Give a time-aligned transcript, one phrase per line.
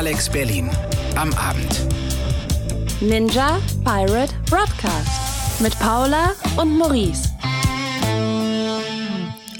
[0.00, 0.70] Alex Berlin.
[1.14, 1.86] Am Abend.
[3.02, 5.60] Ninja Pirate Broadcast.
[5.60, 7.28] Mit Paula und Maurice.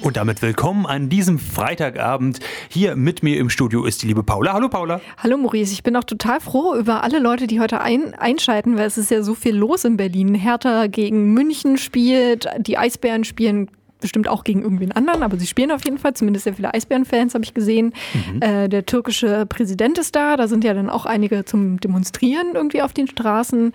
[0.00, 2.40] Und damit willkommen an diesem Freitagabend.
[2.71, 4.54] Hier mit mir im Studio ist die liebe Paula.
[4.54, 5.03] Hallo Paula.
[5.18, 8.86] Hallo Maurice, ich bin auch total froh über alle Leute, die heute ein einschalten, weil
[8.86, 10.34] es ist ja so viel los in Berlin.
[10.34, 13.70] Hertha gegen München spielt, die Eisbären spielen
[14.01, 17.35] bestimmt auch gegen irgendwen anderen, aber sie spielen auf jeden Fall, zumindest sehr viele Eisbären-Fans
[17.35, 17.93] habe ich gesehen.
[18.33, 18.43] Mhm.
[18.43, 22.83] Äh, der türkische Präsident ist da, da sind ja dann auch einige zum Demonstrieren irgendwie
[22.83, 23.73] auf den Straßen.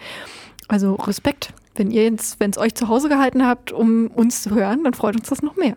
[0.68, 1.54] Also Respekt.
[1.76, 4.94] Wenn ihr jetzt, wenn es euch zu Hause gehalten habt, um uns zu hören, dann
[4.94, 5.76] freut uns das noch mehr.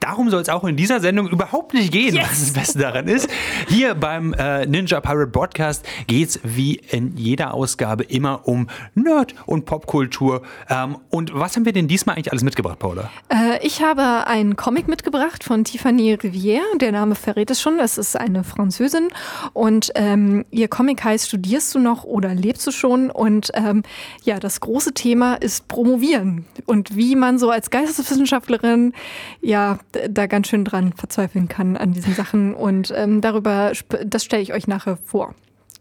[0.00, 2.28] Darum soll es auch in dieser Sendung überhaupt nicht gehen, yes.
[2.28, 3.28] was das Beste daran ist.
[3.68, 9.34] Hier beim äh, Ninja Pirate Broadcast geht es wie in jeder Ausgabe immer um Nerd
[9.46, 10.42] und Popkultur.
[10.68, 13.10] Ähm, und was haben wir denn diesmal eigentlich alles mitgebracht, Paula?
[13.28, 16.62] Äh, ich habe einen Comic mitgebracht von Tiffany Rivière.
[16.80, 17.78] Der Name verrät es schon.
[17.78, 19.08] Das ist eine Französin.
[19.52, 23.10] Und ähm, ihr Comic heißt Studierst du noch oder lebst du schon?
[23.10, 23.82] Und ähm,
[24.24, 26.44] ja, das große Thema ist Promovieren.
[26.66, 28.92] Und wie man so als Geisteswissenschaftlerin
[29.40, 32.54] ja da ganz schön dran verzweifeln kann an diesen Sachen.
[32.54, 33.72] Und ähm, darüber,
[34.04, 35.34] das stelle ich euch nachher vor.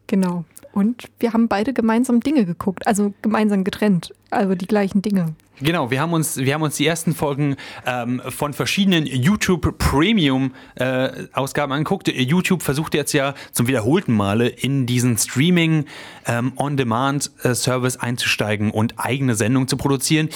[0.08, 0.46] Genau.
[0.72, 5.34] Und wir haben beide gemeinsam Dinge geguckt, also gemeinsam getrennt, also die gleichen Dinge.
[5.62, 10.54] Genau, wir haben uns, wir haben uns die ersten Folgen ähm, von verschiedenen YouTube Premium
[10.76, 12.10] äh, Ausgaben angeguckt.
[12.10, 15.86] YouTube versucht jetzt ja zum wiederholten Male in diesen Streaming
[16.28, 20.28] ähm, On-Demand äh, Service einzusteigen und eigene Sendungen zu produzieren.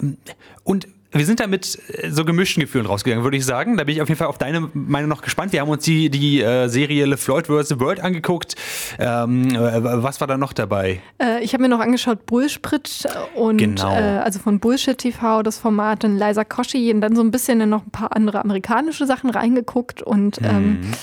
[0.00, 0.18] Ähm,
[0.62, 3.76] und wir sind da mit äh, so gemischten Gefühlen rausgegangen, würde ich sagen.
[3.76, 5.52] Da bin ich auf jeden Fall auf deine Meinung noch gespannt.
[5.52, 7.80] Wir haben uns die, die äh, Serie LeFloid vs.
[7.80, 8.54] World angeguckt.
[8.98, 11.00] Ähm, äh, was war da noch dabei?
[11.20, 13.92] Äh, ich habe mir noch angeschaut Bullsprit und genau.
[13.92, 17.60] Äh, also von Bullshit TV das Format, dann Liza Koschi und dann so ein bisschen
[17.60, 20.94] in noch ein paar andere amerikanische Sachen reingeguckt und ähm, mhm.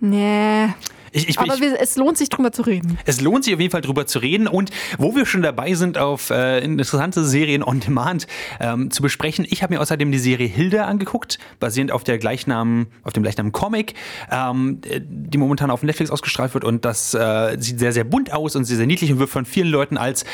[0.00, 0.68] nee.
[1.16, 2.98] Ich, ich, Aber wir, es lohnt sich drüber zu reden.
[3.06, 4.46] Es lohnt sich auf jeden Fall drüber zu reden.
[4.46, 8.26] Und wo wir schon dabei sind, auf äh, interessante Serien on Demand
[8.60, 12.88] ähm, zu besprechen, ich habe mir außerdem die Serie Hilde angeguckt, basierend auf der Gleichnamen,
[13.02, 13.94] auf dem gleichnamen Comic,
[14.30, 16.64] ähm, die momentan auf Netflix ausgestrahlt wird.
[16.64, 19.46] Und das äh, sieht sehr, sehr bunt aus und sehr, sehr niedlich und wird von
[19.46, 20.26] vielen Leuten als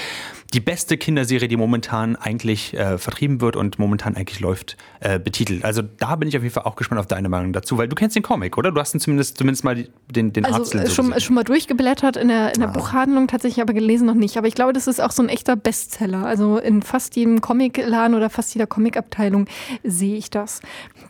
[0.53, 5.65] die beste Kinderserie, die momentan eigentlich äh, vertrieben wird und momentan eigentlich läuft, äh, betitelt.
[5.65, 7.95] Also da bin ich auf jeden Fall auch gespannt auf deine Meinung dazu, weil du
[7.95, 8.71] kennst den Comic, oder?
[8.71, 12.29] Du hast ihn zumindest, zumindest mal den, den also, Arzt schon, schon mal durchgeblättert in
[12.29, 12.73] der, in der ah.
[12.73, 14.37] Buchhandlung, tatsächlich aber gelesen noch nicht.
[14.37, 16.27] Aber ich glaube, das ist auch so ein echter Bestseller.
[16.27, 19.47] Also in fast jedem Comicladen oder fast jeder Comicabteilung
[19.83, 20.61] sehe ich das.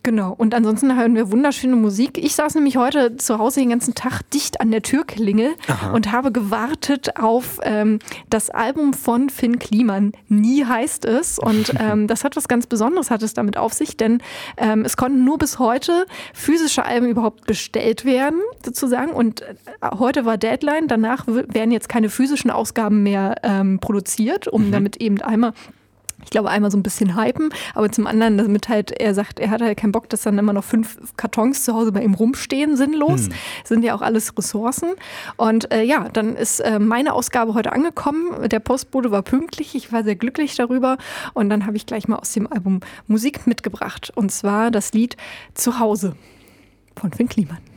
[0.05, 0.33] Genau.
[0.33, 2.17] Und ansonsten hören wir wunderschöne Musik.
[2.19, 5.91] Ich saß nämlich heute zu Hause den ganzen Tag dicht an der Türklingel Aha.
[5.91, 7.99] und habe gewartet auf ähm,
[8.31, 10.13] das Album von Finn Kliman.
[10.29, 11.39] Nie heißt es.
[11.39, 14.23] Und ähm, das hat was ganz Besonderes, hat es damit auf sich, denn
[14.57, 19.13] ähm, es konnten nur bis heute physische Alben überhaupt bestellt werden, sozusagen.
[19.13, 19.55] Und äh,
[19.99, 20.89] heute war Deadline.
[20.89, 24.73] Danach werden jetzt keine physischen Ausgaben mehr ähm, produziert, um mhm.
[24.73, 25.53] damit eben einmal
[26.25, 29.51] ich glaube, einmal so ein bisschen hypen, aber zum anderen, damit halt er sagt, er
[29.51, 32.77] hat halt keinen Bock, dass dann immer noch fünf Kartons zu Hause bei ihm rumstehen,
[32.77, 33.27] sinnlos.
[33.27, 33.33] Hm.
[33.65, 34.91] Sind ja auch alles Ressourcen.
[35.37, 38.49] Und äh, ja, dann ist äh, meine Ausgabe heute angekommen.
[38.49, 39.75] Der Postbote war pünktlich.
[39.75, 40.99] Ich war sehr glücklich darüber.
[41.35, 44.13] Und dann habe ich gleich mal aus dem Album Musik mitgebracht.
[44.15, 45.17] Und zwar das Lied
[45.55, 46.15] Zuhause
[46.97, 47.72] von Finn Kliman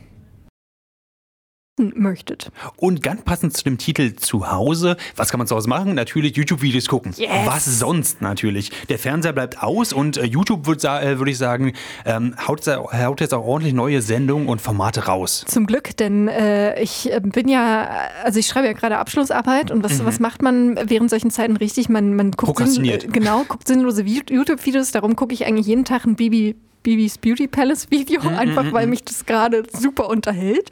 [1.78, 2.50] möchtet.
[2.76, 5.94] Und ganz passend zu dem Titel zu Hause, was kann man zu Hause machen?
[5.94, 7.12] Natürlich YouTube-Videos gucken.
[7.16, 7.30] Yes.
[7.44, 8.70] Was sonst natürlich?
[8.88, 13.20] Der Fernseher bleibt aus und äh, YouTube würde äh, würd ich sagen, ähm, haut, haut,
[13.20, 15.44] jetzt auch ordentlich neue Sendungen und Formate raus.
[15.46, 17.88] Zum Glück, denn äh, ich äh, bin ja,
[18.24, 20.06] also ich schreibe ja gerade Abschlussarbeit und was, mhm.
[20.06, 21.88] was macht man während solchen Zeiten richtig?
[21.88, 26.16] Man, man guckt, sinn, genau, guckt sinnlose YouTube-Videos, darum gucke ich eigentlich jeden Tag ein
[26.16, 30.70] Bibi Bibis Beauty Palace Video, mm, einfach mm, weil mich das gerade super unterhält,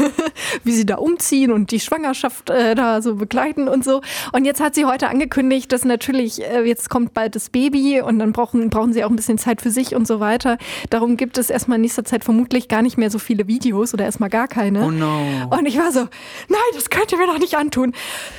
[0.64, 4.02] wie sie da umziehen und die Schwangerschaft äh, da so begleiten und so.
[4.32, 8.18] Und jetzt hat sie heute angekündigt, dass natürlich äh, jetzt kommt bald das Baby und
[8.18, 10.58] dann brauchen, brauchen sie auch ein bisschen Zeit für sich und so weiter.
[10.90, 14.04] Darum gibt es erstmal in nächster Zeit vermutlich gar nicht mehr so viele Videos oder
[14.04, 14.84] erstmal gar keine.
[14.84, 15.48] Oh no.
[15.48, 17.94] Und ich war so, nein, das könnt ihr mir doch nicht antun.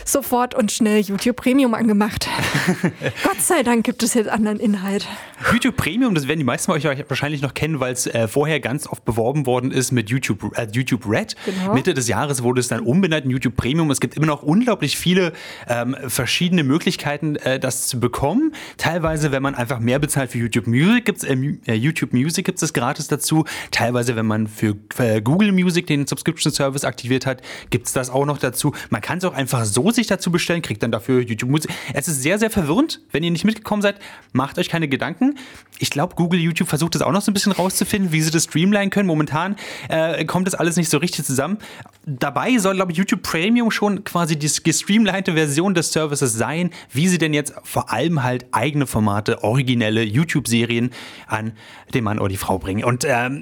[0.06, 2.30] Sofort und schnell YouTube Premium angemacht.
[3.24, 5.08] Gott sei Dank gibt es jetzt anderen Inhalt.
[5.52, 8.60] YouTube Premium, das werden die meisten von euch wahrscheinlich noch kennen, weil es äh, vorher
[8.60, 11.36] ganz oft beworben worden ist mit YouTube, äh, YouTube Red.
[11.46, 11.74] Genau.
[11.74, 13.90] Mitte des Jahres wurde es dann umbenannt in YouTube Premium.
[13.92, 15.34] Es gibt immer noch unglaublich viele
[15.68, 18.54] ähm, verschiedene Möglichkeiten, äh, das zu bekommen.
[18.78, 21.36] Teilweise, wenn man einfach mehr bezahlt für YouTube Music, gibt's, äh,
[21.68, 23.46] äh, YouTube Music gibt es gratis dazu.
[23.72, 28.10] Teilweise, wenn man für äh, Google Music den Subscription Service aktiviert hat, gibt es das
[28.10, 28.74] auch noch dazu.
[28.90, 31.72] Man kann es auch einfach so sich dazu bestellen, kriegt dann dafür YouTube Music.
[31.94, 33.02] Es ist sehr, sehr verwirrend.
[33.12, 34.00] Wenn ihr nicht mitgekommen seid,
[34.34, 35.36] macht euch keine Gedanken.
[35.80, 38.46] Ich glaube, Google YouTube versucht das auch noch so ein bisschen rauszufinden, wie sie das
[38.46, 39.08] streamline können.
[39.08, 39.56] Momentan
[39.90, 41.58] äh, kommt das alles nicht so richtig zusammen.
[42.06, 47.08] Dabei soll, glaube ich, YouTube Premium schon quasi die gestreamlinete Version des Services sein, wie
[47.08, 50.92] sie denn jetzt vor allem halt eigene Formate, originelle YouTube-Serien
[51.28, 51.54] an
[51.94, 52.84] den Mann oder die Frau bringen.
[52.84, 53.42] Und ähm,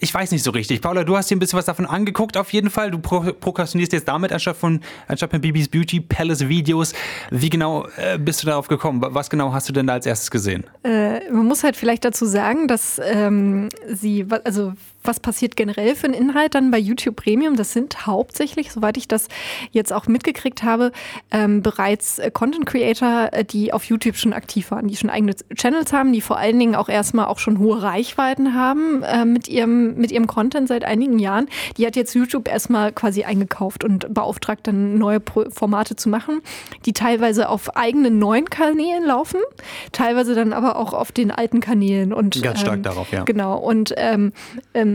[0.00, 0.80] ich weiß nicht so richtig.
[0.80, 2.90] Paula, du hast dir ein bisschen was davon angeguckt, auf jeden Fall.
[2.90, 6.92] Du pro prokrastinierst jetzt damit anstatt von anstatt von Bibis Beauty Palace Videos.
[7.30, 9.02] Wie genau äh, bist du darauf gekommen?
[9.02, 10.64] Was genau hast du denn da als erstes gesehen?
[10.84, 16.06] Äh, man muss halt vielleicht dazu sagen, dass ähm, sie, also was passiert generell für
[16.06, 17.56] einen Inhalt dann bei YouTube Premium?
[17.56, 19.28] Das sind hauptsächlich, soweit ich das
[19.70, 20.92] jetzt auch mitgekriegt habe,
[21.30, 25.34] ähm, bereits äh, Content Creator, äh, die auf YouTube schon aktiv waren, die schon eigene
[25.54, 29.48] Channels haben, die vor allen Dingen auch erstmal auch schon hohe Reichweiten haben äh, mit,
[29.48, 31.48] ihrem, mit ihrem Content seit einigen Jahren.
[31.76, 36.40] Die hat jetzt YouTube erstmal quasi eingekauft und beauftragt, dann neue Formate zu machen,
[36.84, 39.40] die teilweise auf eigenen neuen Kanälen laufen,
[39.92, 42.12] teilweise dann aber auch auf den alten Kanälen.
[42.12, 43.24] Und, Ganz stark ähm, darauf, ja.
[43.24, 43.58] Genau.
[43.58, 44.32] Und ähm,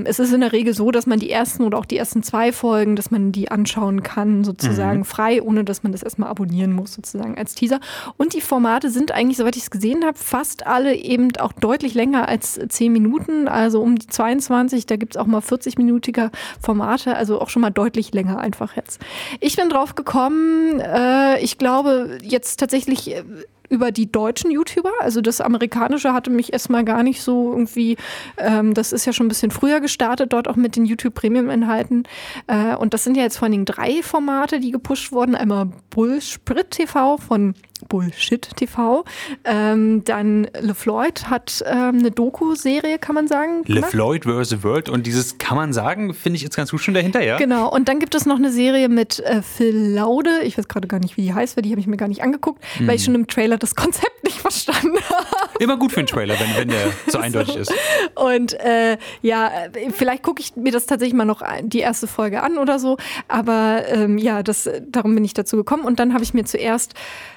[0.02, 2.24] ähm es ist in der Regel so, dass man die ersten oder auch die ersten
[2.24, 5.06] zwei Folgen, dass man die anschauen kann, sozusagen mhm.
[5.06, 7.80] frei, ohne dass man das erstmal abonnieren muss, sozusagen als Teaser.
[8.18, 11.94] Und die Formate sind eigentlich, soweit ich es gesehen habe, fast alle eben auch deutlich
[11.94, 14.86] länger als zehn Minuten, also um die 22.
[14.86, 16.32] Da gibt es auch mal 40-minütige
[16.62, 19.00] Formate, also auch schon mal deutlich länger einfach jetzt.
[19.40, 23.24] Ich bin drauf gekommen, äh, ich glaube jetzt tatsächlich äh,
[23.70, 24.92] über die deutschen YouTuber.
[25.00, 27.98] Also das amerikanische hatte mich erstmal gar nicht so irgendwie,
[28.38, 32.04] ähm, das ist ja schon ein bisschen früher gestartet, dort auch mit den YouTube Premium-Inhalten.
[32.48, 35.36] Äh, und das sind ja jetzt vor allen Dingen drei Formate, die gepusht wurden.
[35.36, 37.56] Einmal Bullsprit TV von
[37.94, 39.06] Bullshit TV.
[39.44, 43.62] Ähm, dann LeFloid hat ähm, eine Doku-Serie, kann man sagen.
[43.68, 44.64] LeFloid vs.
[44.64, 47.38] World und dieses kann man sagen, finde ich jetzt ganz gut schon dahinter, ja?
[47.38, 50.42] Genau, und dann gibt es noch eine Serie mit äh, Phil Laude.
[50.42, 52.24] Ich weiß gerade gar nicht, wie die heißt, weil die habe ich mir gar nicht
[52.24, 52.88] angeguckt, hm.
[52.88, 55.60] weil ich schon im Trailer das Konzept nicht verstanden habe.
[55.60, 57.72] Immer gut für einen Trailer, wenn, wenn der so eindeutig ist.
[58.16, 59.52] Und äh, ja,
[59.92, 62.98] vielleicht gucke ich mir das tatsächlich mal noch die erste Folge an oder so.
[63.28, 65.84] Aber ähm, ja, das, darum bin ich dazu gekommen.
[65.84, 66.96] Und dann habe ich mir zuerst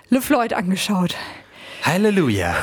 [0.08, 1.16] LeFloid angeschaut.
[1.82, 2.54] Halleluja.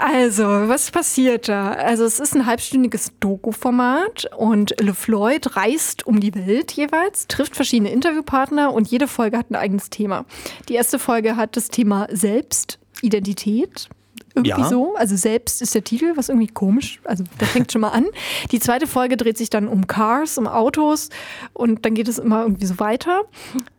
[0.00, 1.72] Also, was passiert da?
[1.72, 7.90] Also, es ist ein halbstündiges Doku-Format und LeFloid reist um die Welt jeweils, trifft verschiedene
[7.90, 10.24] Interviewpartner und jede Folge hat ein eigenes Thema.
[10.68, 13.88] Die erste Folge hat das Thema Selbst, Identität,
[14.34, 14.68] irgendwie ja.
[14.68, 14.94] so.
[14.94, 17.00] Also selbst ist der Titel, was irgendwie komisch.
[17.04, 18.06] Also der fängt schon mal an.
[18.50, 21.10] Die zweite Folge dreht sich dann um Cars, um Autos
[21.52, 23.22] und dann geht es immer irgendwie so weiter.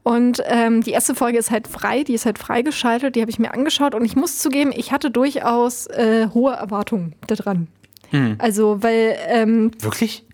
[0.03, 3.39] Und ähm, die erste Folge ist halt frei, die ist halt freigeschaltet, die habe ich
[3.39, 7.67] mir angeschaut und ich muss zugeben, ich hatte durchaus äh, hohe Erwartungen daran.
[8.09, 8.35] Hm.
[8.39, 9.17] Also, weil.
[9.27, 10.25] Ähm, Wirklich?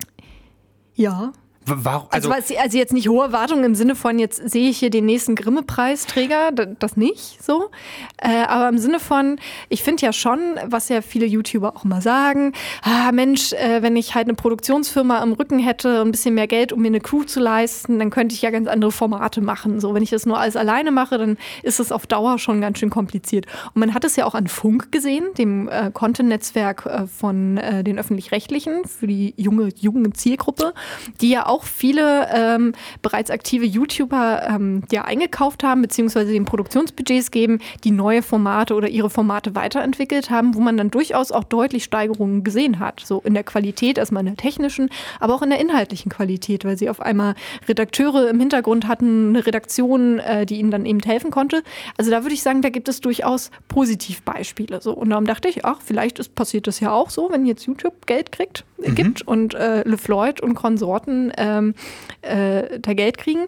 [0.96, 1.32] Ja.
[1.68, 2.08] Warum?
[2.12, 5.06] Also, also, also, jetzt nicht hohe Erwartungen im Sinne von, jetzt sehe ich hier den
[5.06, 7.70] nächsten Grimme-Preisträger, das nicht so.
[8.18, 9.38] Äh, aber im Sinne von,
[9.68, 12.54] ich finde ja schon, was ja viele YouTuber auch immer sagen,
[12.84, 16.72] ah Mensch, äh, wenn ich halt eine Produktionsfirma am Rücken hätte, ein bisschen mehr Geld,
[16.72, 19.82] um mir eine Crew zu leisten, dann könnte ich ja ganz andere Formate machen.
[19.82, 22.80] So, wenn ich das nur alles alleine mache, dann ist es auf Dauer schon ganz
[22.80, 23.46] schön kompliziert.
[23.74, 27.84] Und man hat es ja auch an Funk gesehen, dem äh, Content-Netzwerk äh, von äh,
[27.84, 30.74] den Öffentlich-Rechtlichen für die junge, junge Zielgruppe,
[31.22, 36.46] die ja auch auch viele ähm, bereits aktive YouTuber ähm, ja eingekauft haben, beziehungsweise den
[36.46, 41.44] Produktionsbudgets geben, die neue Formate oder ihre Formate weiterentwickelt haben, wo man dann durchaus auch
[41.44, 43.02] deutlich Steigerungen gesehen hat.
[43.04, 44.90] So in der Qualität, erstmal in der technischen,
[45.20, 47.34] aber auch in der inhaltlichen Qualität, weil sie auf einmal
[47.68, 51.64] Redakteure im Hintergrund hatten, eine Redaktion, äh, die ihnen dann eben helfen konnte.
[51.98, 54.80] Also da würde ich sagen, da gibt es durchaus Positivbeispiele.
[54.80, 54.94] So.
[54.94, 58.06] Und darum dachte ich, ach, vielleicht ist, passiert das ja auch so, wenn jetzt YouTube
[58.06, 58.96] Geld kriegt, mhm.
[58.96, 61.74] gibt und äh, LeFloid und Konsorten äh, ähm,
[62.22, 63.46] äh, da Geld kriegen.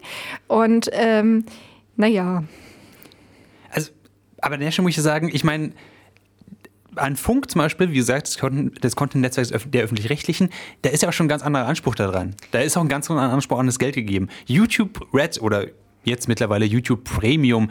[0.47, 1.45] Und ähm,
[1.95, 2.43] naja.
[3.71, 3.91] Also,
[4.41, 5.73] aber an der Stelle muss ich sagen, ich meine,
[6.95, 8.27] an Funk zum Beispiel, wie gesagt,
[8.81, 10.49] das Content-Netzwerk der Öffentlich-Rechtlichen,
[10.81, 12.35] da ist ja auch schon ein ganz anderer Anspruch daran.
[12.51, 14.27] Da ist auch ein ganz anderer Anspruch an das Geld gegeben.
[14.45, 15.67] YouTube Red oder
[16.03, 17.69] jetzt mittlerweile YouTube Premium,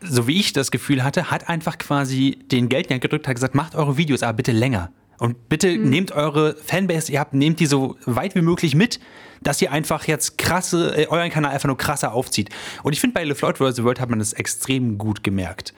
[0.00, 3.74] so wie ich das Gefühl hatte, hat einfach quasi den Geldgang gedrückt, hat gesagt, macht
[3.74, 4.90] eure Videos aber bitte länger.
[5.18, 5.90] Und bitte mhm.
[5.90, 9.00] nehmt eure Fanbase, ihr habt, nehmt die so weit wie möglich mit,
[9.42, 12.50] dass ihr einfach jetzt krasse, äh, euren Kanal einfach nur krasser aufzieht.
[12.82, 13.82] Und ich finde, bei LeFloid vs.
[13.82, 15.74] World hat man das extrem gut gemerkt.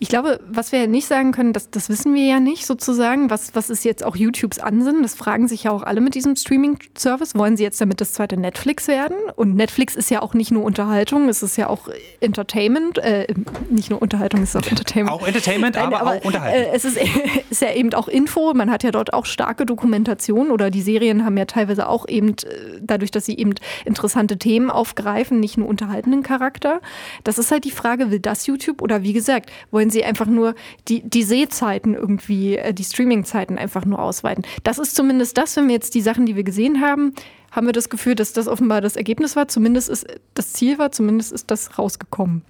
[0.00, 3.30] Ich glaube, was wir nicht sagen können, das, das wissen wir ja nicht sozusagen.
[3.30, 5.02] Was, was ist jetzt auch YouTubes Ansinnen?
[5.02, 7.36] Das fragen sich ja auch alle mit diesem Streaming-Service.
[7.36, 9.16] Wollen sie jetzt damit das zweite Netflix werden?
[9.36, 11.88] Und Netflix ist ja auch nicht nur Unterhaltung, es ist ja auch
[12.20, 12.98] Entertainment.
[12.98, 13.32] Äh,
[13.70, 15.14] nicht nur Unterhaltung, es ist auch Entertainment.
[15.14, 16.72] Auch Entertainment, Nein, aber, aber, auch Unterhaltung.
[16.72, 16.98] Äh, es ist,
[17.50, 18.52] ist ja eben auch Info.
[18.52, 22.30] Man hat ja dort auch starke Dokumentation oder die Serien haben ja teilweise auch eben,
[22.30, 23.54] äh, dadurch, dass sie eben
[23.86, 26.80] interessante Themen aufgreifen, nicht nur unterhaltenden Charakter.
[27.22, 30.54] Das ist halt die Frage, will das YouTube oder wie gesagt, wollen sie einfach nur
[30.88, 34.44] die, die Sehzeiten irgendwie, äh, die Streamingzeiten einfach nur ausweiten.
[34.62, 37.14] Das ist zumindest das, wenn wir jetzt die Sachen, die wir gesehen haben,
[37.50, 39.48] haben wir das Gefühl, dass das offenbar das Ergebnis war.
[39.48, 42.42] Zumindest ist das Ziel war, zumindest ist das rausgekommen.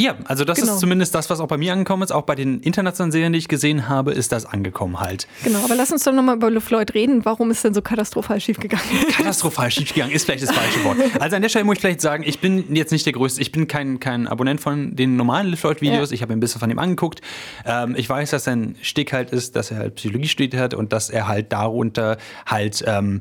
[0.00, 0.72] Ja, also das Genau.
[0.72, 2.10] ist zumindest das, was auch bei mir angekommen ist.
[2.10, 5.28] Auch bei den internationalen Serien, die ich gesehen habe, ist das angekommen halt.
[5.44, 7.26] Genau, aber lass uns doch nochmal über LeFloid reden.
[7.26, 8.82] Warum ist denn so katastrophal schiefgegangen?
[9.12, 10.96] Katastrophal schiefgegangen ist vielleicht das falsche Wort.
[11.20, 13.52] Also an der Stelle muss ich vielleicht sagen, ich bin jetzt nicht der größte, ich
[13.52, 16.08] bin kein, kein Abonnent von den normalen LeFloid-Videos.
[16.10, 16.14] Ja.
[16.14, 17.20] Ich habe mir ein bisschen von ihm angeguckt.
[17.66, 20.94] Ähm, ich weiß, dass sein Stick halt ist, dass er halt Psychologie studiert hat und
[20.94, 22.16] dass er halt darunter
[22.46, 23.20] halt ähm,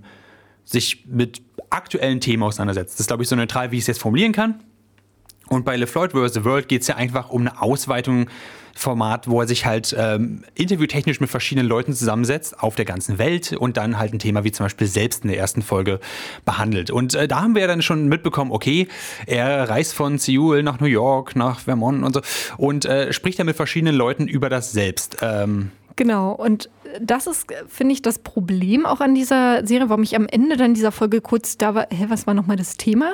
[0.64, 2.94] sich mit aktuellen Themen auseinandersetzt.
[2.94, 4.62] Das ist, glaube ich, so neutral, wie ich es jetzt formulieren kann.
[5.50, 6.34] Und bei LeFloid vs.
[6.34, 8.28] The World geht es ja einfach um eine Ausweitung
[8.80, 13.52] Format, wo er sich halt ähm, interviewtechnisch mit verschiedenen Leuten zusammensetzt auf der ganzen Welt
[13.52, 16.00] und dann halt ein Thema wie zum Beispiel selbst in der ersten Folge
[16.46, 16.90] behandelt.
[16.90, 18.88] Und äh, da haben wir dann schon mitbekommen, okay,
[19.26, 22.22] er reist von Seoul nach New York, nach Vermont und so
[22.58, 25.18] und äh, spricht dann mit verschiedenen Leuten über das Selbst.
[25.22, 26.70] Ähm, Genau, und
[27.02, 30.74] das ist, finde ich, das Problem auch an dieser Serie, warum ich am Ende dann
[30.74, 33.14] dieser Folge kurz da war, hä, was war nochmal das Thema?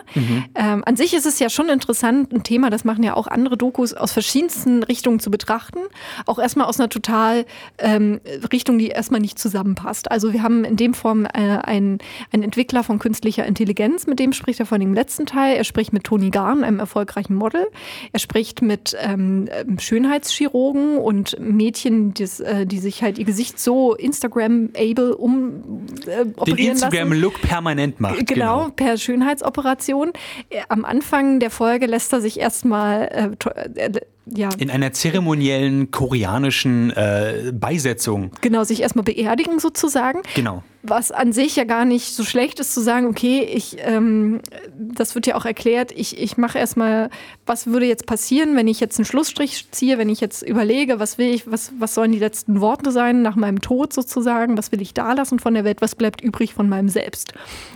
[0.55, 3.57] Ähm, an sich ist es ja schon interessant, ein Thema, das machen ja auch andere
[3.57, 5.79] Dokus aus verschiedensten Richtungen zu betrachten.
[6.25, 7.45] Auch erstmal aus einer total
[7.77, 10.11] ähm, Richtung, die erstmal nicht zusammenpasst.
[10.11, 11.99] Also wir haben in dem Form äh, einen,
[12.31, 15.57] einen Entwickler von künstlicher Intelligenz, mit dem spricht er von dem letzten Teil.
[15.57, 17.67] Er spricht mit Toni Garn, einem erfolgreichen Model.
[18.11, 23.93] Er spricht mit ähm, Schönheitschirurgen und Mädchen, das, äh, die sich halt ihr Gesicht so
[23.95, 26.57] Instagram-able um äh, den.
[26.57, 28.25] Instagram-Look permanent macht.
[28.27, 30.13] Genau, per Schönheitsoperation.
[30.49, 33.35] Äh, Am Anfang der Folge lässt er sich erstmal
[33.75, 33.91] äh, äh,
[34.27, 38.31] ja, In einer zeremoniellen koreanischen äh, Beisetzung.
[38.41, 40.21] genau, sich erstmal beerdigen sozusagen.
[40.35, 40.63] Genau.
[40.87, 44.41] Was an sich ja gar nicht so schlecht ist, zu sagen, okay, ich, ähm,
[44.77, 47.09] das wird ja auch erklärt, ich, ich mache erstmal,
[47.45, 51.17] was würde jetzt passieren, wenn ich jetzt einen Schlussstrich ziehe, wenn ich jetzt überlege, was
[51.17, 54.81] will ich, was, was sollen die letzten Worte sein nach meinem Tod sozusagen, was will
[54.81, 57.33] ich da lassen von der Welt, was bleibt übrig von meinem Selbst.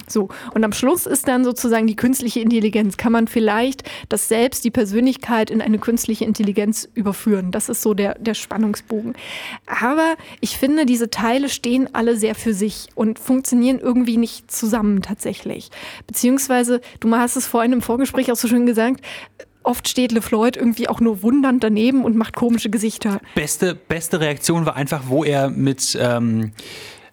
[0.07, 2.97] So, und am Schluss ist dann sozusagen die künstliche Intelligenz.
[2.97, 7.51] Kann man vielleicht das Selbst, die Persönlichkeit in eine künstliche Intelligenz überführen?
[7.51, 9.13] Das ist so der, der Spannungsbogen.
[9.65, 15.01] Aber ich finde, diese Teile stehen alle sehr für sich und funktionieren irgendwie nicht zusammen
[15.01, 15.69] tatsächlich.
[16.05, 18.99] Beziehungsweise, du hast es vorhin im Vorgespräch auch so schön gesagt,
[19.63, 23.21] oft steht LeFloid irgendwie auch nur wundernd daneben und macht komische Gesichter.
[23.35, 26.51] Beste, beste Reaktion war einfach, wo er mit, ähm,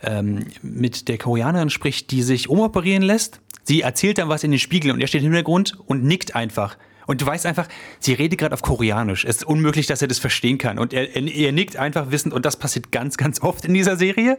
[0.02, 3.40] ähm, mit der Koreanerin spricht, die sich umoperieren lässt.
[3.62, 6.76] Sie erzählt dann was in den Spiegel und er steht im Hintergrund und nickt einfach.
[7.06, 7.68] Und du weißt einfach,
[8.00, 9.24] sie redet gerade auf Koreanisch.
[9.24, 10.78] Es ist unmöglich, dass er das verstehen kann.
[10.78, 12.34] Und er, er, er nickt einfach wissend.
[12.34, 14.36] Und das passiert ganz, ganz oft in dieser Serie.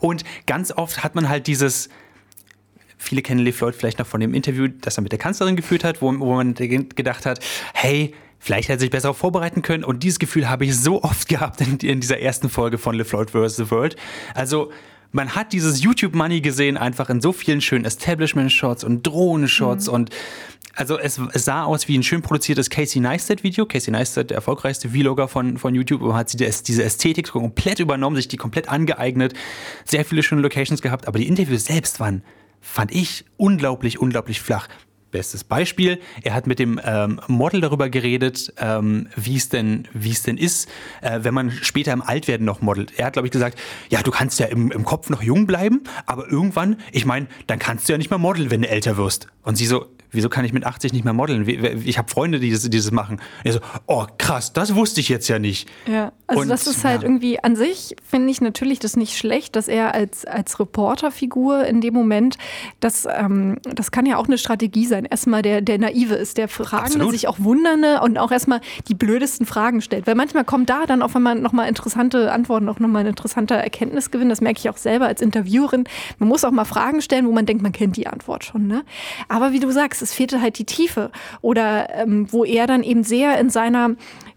[0.00, 1.88] Und ganz oft hat man halt dieses,
[2.98, 5.82] viele kennen Lev Floyd vielleicht noch von dem Interview, das er mit der Kanzlerin geführt
[5.84, 7.40] hat, wo, wo man gedacht hat,
[7.74, 9.84] hey, vielleicht hätte er sich besser vorbereiten können.
[9.84, 13.04] Und dieses Gefühl habe ich so oft gehabt in, in dieser ersten Folge von Le
[13.04, 13.56] Floyd vs.
[13.56, 13.96] The World.
[14.34, 14.70] Also
[15.12, 20.10] man hat dieses YouTube-Money gesehen, einfach in so vielen schönen Establishment-Shots und Drohnen-Shots und
[20.76, 23.66] also es, es sah aus wie ein schön produziertes Casey Neistat-Video.
[23.66, 28.36] Casey Neistat, der erfolgreichste Vlogger von, von YouTube, hat diese Ästhetik komplett übernommen, sich die
[28.36, 29.34] komplett angeeignet,
[29.84, 32.22] sehr viele schöne Locations gehabt, aber die Interviews selbst waren,
[32.60, 34.68] fand ich, unglaublich, unglaublich flach.
[35.10, 40.14] Bestes Beispiel, er hat mit dem ähm, Model darüber geredet, ähm, wie es denn, wie
[40.26, 40.68] denn ist,
[41.00, 42.92] äh, wenn man später im Altwerden noch modelt.
[42.96, 45.82] Er hat, glaube ich, gesagt, ja, du kannst ja im, im Kopf noch jung bleiben,
[46.06, 49.26] aber irgendwann, ich meine, dann kannst du ja nicht mehr modeln, wenn du älter wirst.
[49.42, 51.46] Und sie so, wieso kann ich mit 80 nicht mehr modeln?
[51.84, 53.20] Ich habe Freunde, die das, die das machen.
[53.44, 55.68] Und so, oh krass, das wusste ich jetzt ja nicht.
[55.86, 57.08] Ja, also Und, das ist halt ja.
[57.08, 61.80] irgendwie an sich, finde ich natürlich das nicht schlecht, dass er als, als Reporterfigur in
[61.80, 62.38] dem Moment,
[62.80, 65.04] das, ähm, das kann ja auch eine Strategie sein.
[65.04, 67.12] Erstmal der, der Naive ist, der Fragende, Absolut.
[67.12, 70.06] sich auch Wundernde und auch erstmal die blödesten Fragen stellt.
[70.06, 74.28] Weil manchmal kommt da dann auf einmal nochmal interessante Antworten, auch nochmal ein interessanter Erkenntnisgewinn.
[74.28, 75.84] Das merke ich auch selber als Interviewerin.
[76.18, 78.66] Man muss auch mal Fragen stellen, wo man denkt, man kennt die Antwort schon.
[78.66, 78.84] Ne?
[79.28, 81.10] Aber wie du sagst, es fehlte halt die Tiefe.
[81.40, 83.90] Oder ähm, wo er dann eben sehr in seiner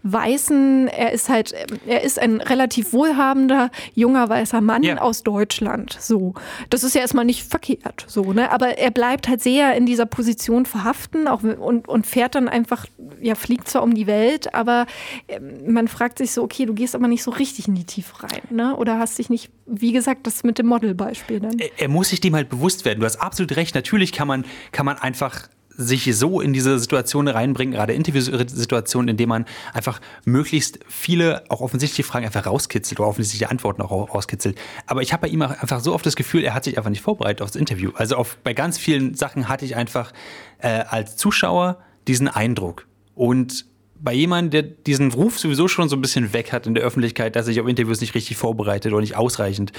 [0.06, 4.98] weißen, er ist halt, ähm, er ist ein relativ wohlhabender, junger weißer Mann Ja.
[4.98, 5.96] aus Deutschland.
[5.98, 6.34] So.
[6.68, 8.04] Das ist ja erstmal nicht verkehrt.
[8.06, 8.50] So, ne?
[8.52, 12.86] Aber er bleibt halt sehr in dieser Position verhaften auch, und, und fährt dann einfach,
[13.22, 14.86] ja, fliegt zwar um die Welt, aber
[15.28, 18.22] ähm, man fragt sich so, okay, du gehst aber nicht so richtig in die Tiefe
[18.22, 18.76] rein, ne?
[18.76, 21.58] Oder hast dich nicht, wie gesagt, das mit dem Modelbeispiel dann.
[21.58, 23.00] er- er muss sich dem halt bewusst werden.
[23.00, 23.74] Du hast absolut recht.
[23.74, 29.16] Natürlich kann man, kann man einfach sich so in diese Situation reinbringen, gerade Interviewsituationen, in
[29.16, 34.12] denen man einfach möglichst viele, auch offensichtliche Fragen einfach rauskitzelt oder offensichtliche Antworten auch ra-
[34.12, 34.56] rauskitzelt.
[34.86, 37.02] Aber ich habe bei ihm einfach so oft das Gefühl, er hat sich einfach nicht
[37.02, 37.90] vorbereitet aufs Interview.
[37.94, 40.12] Also auf, bei ganz vielen Sachen hatte ich einfach
[40.58, 42.86] äh, als Zuschauer diesen Eindruck.
[43.14, 43.66] Und
[44.04, 47.34] bei jemandem, der diesen Ruf sowieso schon so ein bisschen weg hat in der Öffentlichkeit,
[47.36, 49.72] dass sich auf Interviews nicht richtig vorbereitet oder nicht ausreichend,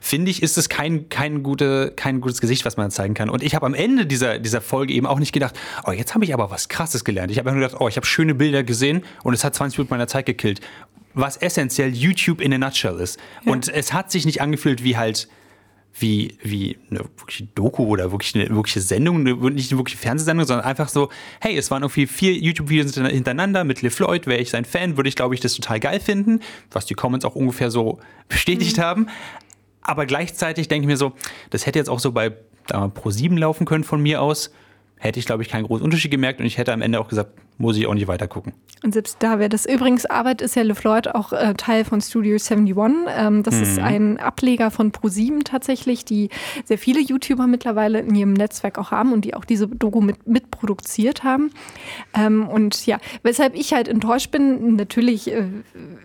[0.00, 3.28] finde ich, ist es kein, kein, gute, kein gutes Gesicht, was man zeigen kann.
[3.28, 6.24] Und ich habe am Ende dieser, dieser Folge eben auch nicht gedacht, oh, jetzt habe
[6.24, 7.32] ich aber was Krasses gelernt.
[7.32, 9.92] Ich habe nur gedacht, oh, ich habe schöne Bilder gesehen und es hat 20 Minuten
[9.92, 10.60] meiner Zeit gekillt.
[11.14, 13.18] Was essentiell YouTube in a nutshell ist.
[13.44, 13.52] Ja.
[13.52, 15.28] Und es hat sich nicht angefühlt wie halt
[15.98, 20.66] wie, wie eine wirkliche Doku oder wirklich eine wirkliche Sendung, nicht eine wirkliche Fernsehsendung, sondern
[20.66, 21.08] einfach so,
[21.40, 25.16] hey, es waren irgendwie vier YouTube-Videos hintereinander mit LeFloid, wäre ich sein Fan, würde ich,
[25.16, 27.98] glaube ich, das total geil finden, was die Comments auch ungefähr so
[28.28, 28.82] bestätigt mhm.
[28.82, 29.06] haben.
[29.80, 31.12] Aber gleichzeitig denke ich mir so,
[31.50, 32.32] das hätte jetzt auch so bei
[32.68, 34.50] Pro7 laufen können von mir aus.
[34.98, 37.30] Hätte ich, glaube ich, keinen großen Unterschied gemerkt und ich hätte am Ende auch gesagt,
[37.58, 38.52] muss ich auch nicht weiter gucken.
[38.84, 39.64] Und selbst da wäre das.
[39.66, 43.08] Übrigens, Arbeit ist ja LeFloid auch äh, Teil von Studio 71.
[43.08, 43.62] Ähm, das mhm.
[43.62, 46.28] ist ein Ableger von Pro7 tatsächlich, die
[46.64, 50.26] sehr viele YouTuber mittlerweile in ihrem Netzwerk auch haben und die auch diese Doku mit,
[50.26, 51.50] mitproduziert haben.
[52.14, 55.46] Ähm, und ja, weshalb ich halt enttäuscht bin, natürlich, äh,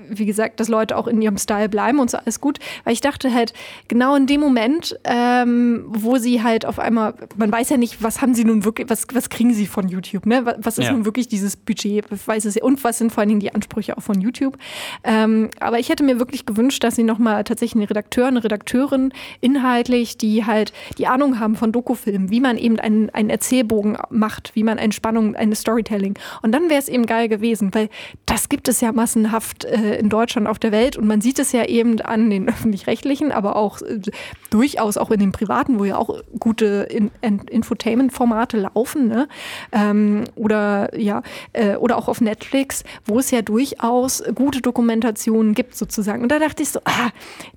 [0.09, 3.01] wie gesagt, dass Leute auch in ihrem Style bleiben und so alles gut, weil ich
[3.01, 3.53] dachte halt,
[3.89, 8.21] genau in dem Moment, ähm, wo sie halt auf einmal, man weiß ja nicht, was
[8.21, 10.55] haben sie nun wirklich, was, was kriegen sie von YouTube, ne?
[10.57, 10.93] Was ist ja.
[10.93, 13.97] nun wirklich diese dieses Budget, weiß es und was sind vor allen Dingen die Ansprüche
[13.97, 14.57] auch von YouTube.
[15.03, 19.13] Ähm, aber ich hätte mir wirklich gewünscht, dass sie nochmal tatsächlich einen Redakteur, eine Redakteurin
[19.39, 24.51] inhaltlich, die halt die Ahnung haben von Dokufilmen, wie man eben einen, einen Erzählbogen macht,
[24.55, 26.17] wie man eine Spannung, eine Storytelling.
[26.41, 27.89] Und dann wäre es eben geil gewesen, weil
[28.25, 31.51] das gibt es ja massenhaft äh, in Deutschland auf der Welt und man sieht es
[31.51, 33.99] ja eben an den öffentlich-rechtlichen, aber auch äh,
[34.49, 39.07] durchaus auch in den privaten, wo ja auch gute in, in Infotainment-Formate laufen.
[39.07, 39.27] Ne?
[39.71, 45.75] Ähm, oder ja, äh, oder auch auf Netflix, wo es ja durchaus gute Dokumentationen gibt
[45.75, 46.23] sozusagen.
[46.23, 47.09] Und da dachte ich so, ah,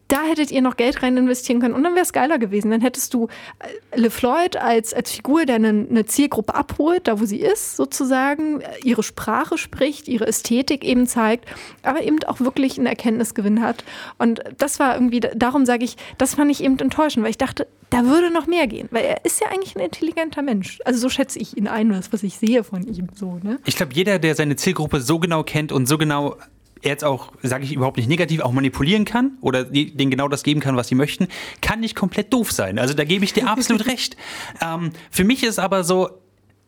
[0.08, 2.70] da hättet ihr noch Geld rein investieren können und dann wäre es geiler gewesen.
[2.70, 3.28] Dann hättest du
[3.58, 8.62] äh, LeFloid als, als Figur, der eine, eine, Zielgruppe abholt, da wo sie ist sozusagen,
[8.82, 11.46] ihre Sprache spricht, ihre Ästhetik eben zeigt,
[11.82, 13.84] aber eben auch wirklich einen Erkenntnisgewinn hat.
[14.18, 17.66] Und das war irgendwie, darum sage ich, das fand ich eben enttäuschend, weil ich dachte,
[17.90, 20.78] da würde noch mehr gehen, weil er ist ja eigentlich ein intelligenter Mensch.
[20.84, 23.38] Also so schätze ich ihn ein, was ich sehe von ihm so.
[23.42, 23.58] Ne?
[23.64, 26.36] Ich glaube, jeder, der seine Zielgruppe so genau kennt und so genau
[26.82, 30.60] jetzt auch, sage ich überhaupt nicht negativ, auch manipulieren kann oder denen genau das geben
[30.60, 31.28] kann, was sie möchten,
[31.60, 32.78] kann nicht komplett doof sein.
[32.78, 34.16] Also da gebe ich dir absolut recht.
[34.60, 36.10] Ähm, für mich ist aber so,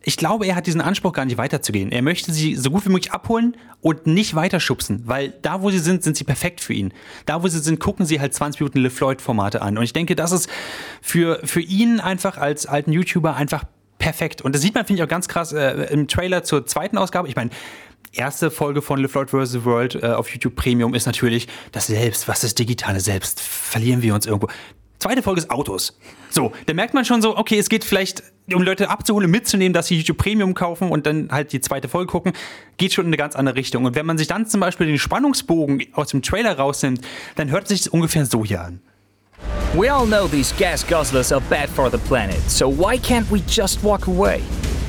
[0.09, 1.91] ich glaube, er hat diesen Anspruch gar nicht weiterzugehen.
[1.91, 5.81] Er möchte sie so gut wie möglich abholen und nicht weiterschubsen, weil da, wo sie
[5.81, 6.95] sind, sind sie perfekt für ihn.
[7.27, 9.77] Da, wo sie sind, gucken sie halt 20 Minuten LeFloid-Formate an.
[9.77, 10.49] Und ich denke, das ist
[11.03, 13.65] für, für ihn einfach als alten YouTuber einfach
[13.99, 14.43] perfekt.
[14.43, 17.27] Und das sieht man, finde ich, auch ganz krass äh, im Trailer zur zweiten Ausgabe.
[17.27, 17.51] Ich meine,
[18.13, 19.65] erste Folge von Le Floyd vs.
[19.65, 22.29] World äh, auf YouTube Premium ist natürlich das Selbst.
[22.29, 23.41] Was ist digitale Selbst?
[23.41, 24.47] Verlieren wir uns irgendwo?
[24.99, 25.99] Zweite Folge ist Autos.
[26.31, 29.89] So, da merkt man schon so, okay, es geht vielleicht, um Leute abzuholen, mitzunehmen, dass
[29.89, 32.33] sie YouTube Premium kaufen und dann halt die zweite Folge gucken,
[32.77, 33.85] geht schon in eine ganz andere Richtung.
[33.85, 37.01] Und wenn man sich dann zum Beispiel den Spannungsbogen aus dem Trailer rausnimmt,
[37.35, 38.81] dann hört sich das ungefähr so hier an.
[39.75, 43.43] We all know these gas guzzlers are bad for the planet, so why can't we
[43.47, 44.41] just walk away?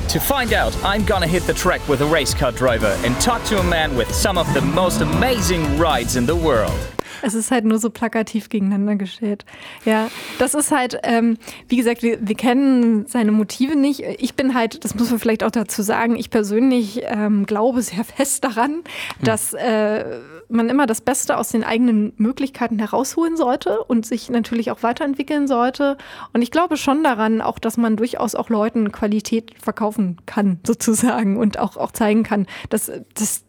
[0.09, 3.43] To find out, I'm gonna hit the track with a race car driver and talk
[3.45, 6.96] to a man with some of the most amazing rides in the world.
[7.21, 9.45] Es ist halt nur so plakativ gegeneinander gestellt.
[9.85, 14.01] Ja, das ist halt, ähm, wie gesagt, wir, wir kennen seine Motive nicht.
[14.19, 18.03] Ich bin halt, das muss man vielleicht auch dazu sagen, ich persönlich ähm, glaube sehr
[18.03, 18.83] fest daran, hm.
[19.23, 24.71] dass äh, man immer das Beste aus den eigenen Möglichkeiten herausholen sollte und sich natürlich
[24.71, 25.97] auch weiterentwickeln sollte.
[26.33, 31.37] Und ich glaube schon daran, auch, dass man durchaus auch Leuten Qualität verkaufen kann, sozusagen,
[31.37, 33.43] und auch, auch zeigen kann, dass, dass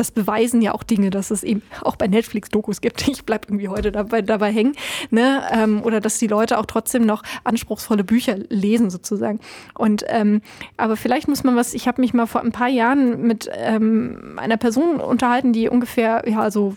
[0.00, 3.06] das beweisen ja auch Dinge, dass es eben auch bei Netflix Dokus gibt.
[3.10, 4.74] Ich bleibe irgendwie heute dabei, dabei hängen.
[5.10, 5.42] Ne?
[5.52, 9.40] Ähm, oder dass die Leute auch trotzdem noch anspruchsvolle Bücher lesen sozusagen.
[9.74, 10.40] Und ähm,
[10.76, 14.38] aber vielleicht muss man was, ich habe mich mal vor ein paar Jahren mit ähm,
[14.38, 16.76] einer Person unterhalten, die ungefähr, ja, so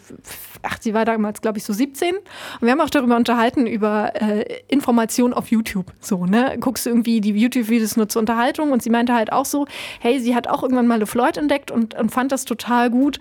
[0.63, 2.15] ach, sie war damals, glaube ich, so 17.
[2.15, 2.23] Und
[2.61, 5.93] wir haben auch darüber unterhalten, über äh, Informationen auf YouTube.
[5.99, 6.57] So, ne?
[6.59, 8.71] Guckst du irgendwie die YouTube-Videos nur zur Unterhaltung?
[8.71, 9.67] Und sie meinte halt auch so,
[9.99, 13.19] hey, sie hat auch irgendwann mal LeFloid entdeckt und, und fand das total gut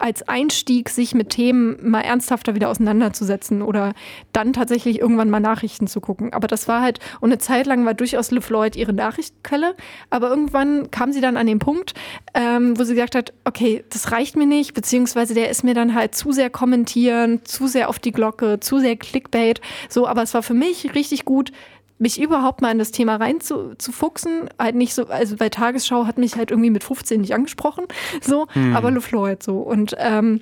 [0.00, 3.92] als Einstieg, sich mit Themen mal ernsthafter wieder auseinanderzusetzen oder
[4.32, 6.32] dann tatsächlich irgendwann mal Nachrichten zu gucken.
[6.32, 9.74] Aber das war halt, und eine Zeit lang war durchaus LeFloid ihre Nachrichtenquelle,
[10.08, 11.94] aber irgendwann kam sie dann an den Punkt,
[12.34, 15.94] ähm, wo sie gesagt hat, okay, das reicht mir nicht, beziehungsweise der ist mir dann
[15.94, 20.34] halt zu sehr kommentieren, zu sehr auf die Glocke, zu sehr Clickbait, so, aber es
[20.34, 21.52] war für mich richtig gut,
[22.00, 24.48] mich überhaupt mal in das Thema rein zu, zu fuchsen.
[24.58, 27.84] Halt nicht so, also bei Tagesschau hat mich halt irgendwie mit 15 nicht angesprochen,
[28.22, 28.74] so, mhm.
[28.74, 29.58] aber Floyd so.
[29.58, 30.40] Und ähm,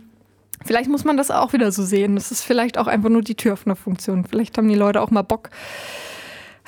[0.64, 2.14] vielleicht muss man das auch wieder so sehen.
[2.14, 4.24] Das ist vielleicht auch einfach nur die Türöffnerfunktion.
[4.24, 5.50] Vielleicht haben die Leute auch mal Bock,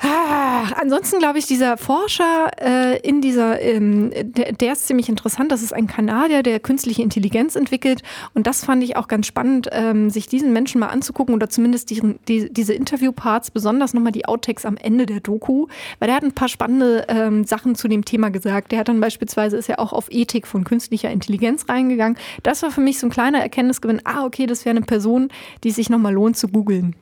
[0.03, 5.51] Ah, ansonsten glaube ich, dieser Forscher äh, in dieser, ähm, der, der, ist ziemlich interessant.
[5.51, 8.01] Das ist ein Kanadier, der künstliche Intelligenz entwickelt.
[8.33, 11.91] Und das fand ich auch ganz spannend, ähm, sich diesen Menschen mal anzugucken oder zumindest
[11.91, 15.67] die, die, diese Interviewparts, besonders nochmal die Outtakes am Ende der Doku,
[15.99, 18.71] weil der hat ein paar spannende ähm, Sachen zu dem Thema gesagt.
[18.71, 22.17] Der hat dann beispielsweise, ist ja auch auf Ethik von künstlicher Intelligenz reingegangen.
[22.41, 24.01] Das war für mich so ein kleiner Erkenntnisgewinn.
[24.05, 25.29] Ah, okay, das wäre eine Person,
[25.63, 26.95] die sich nochmal lohnt zu googeln.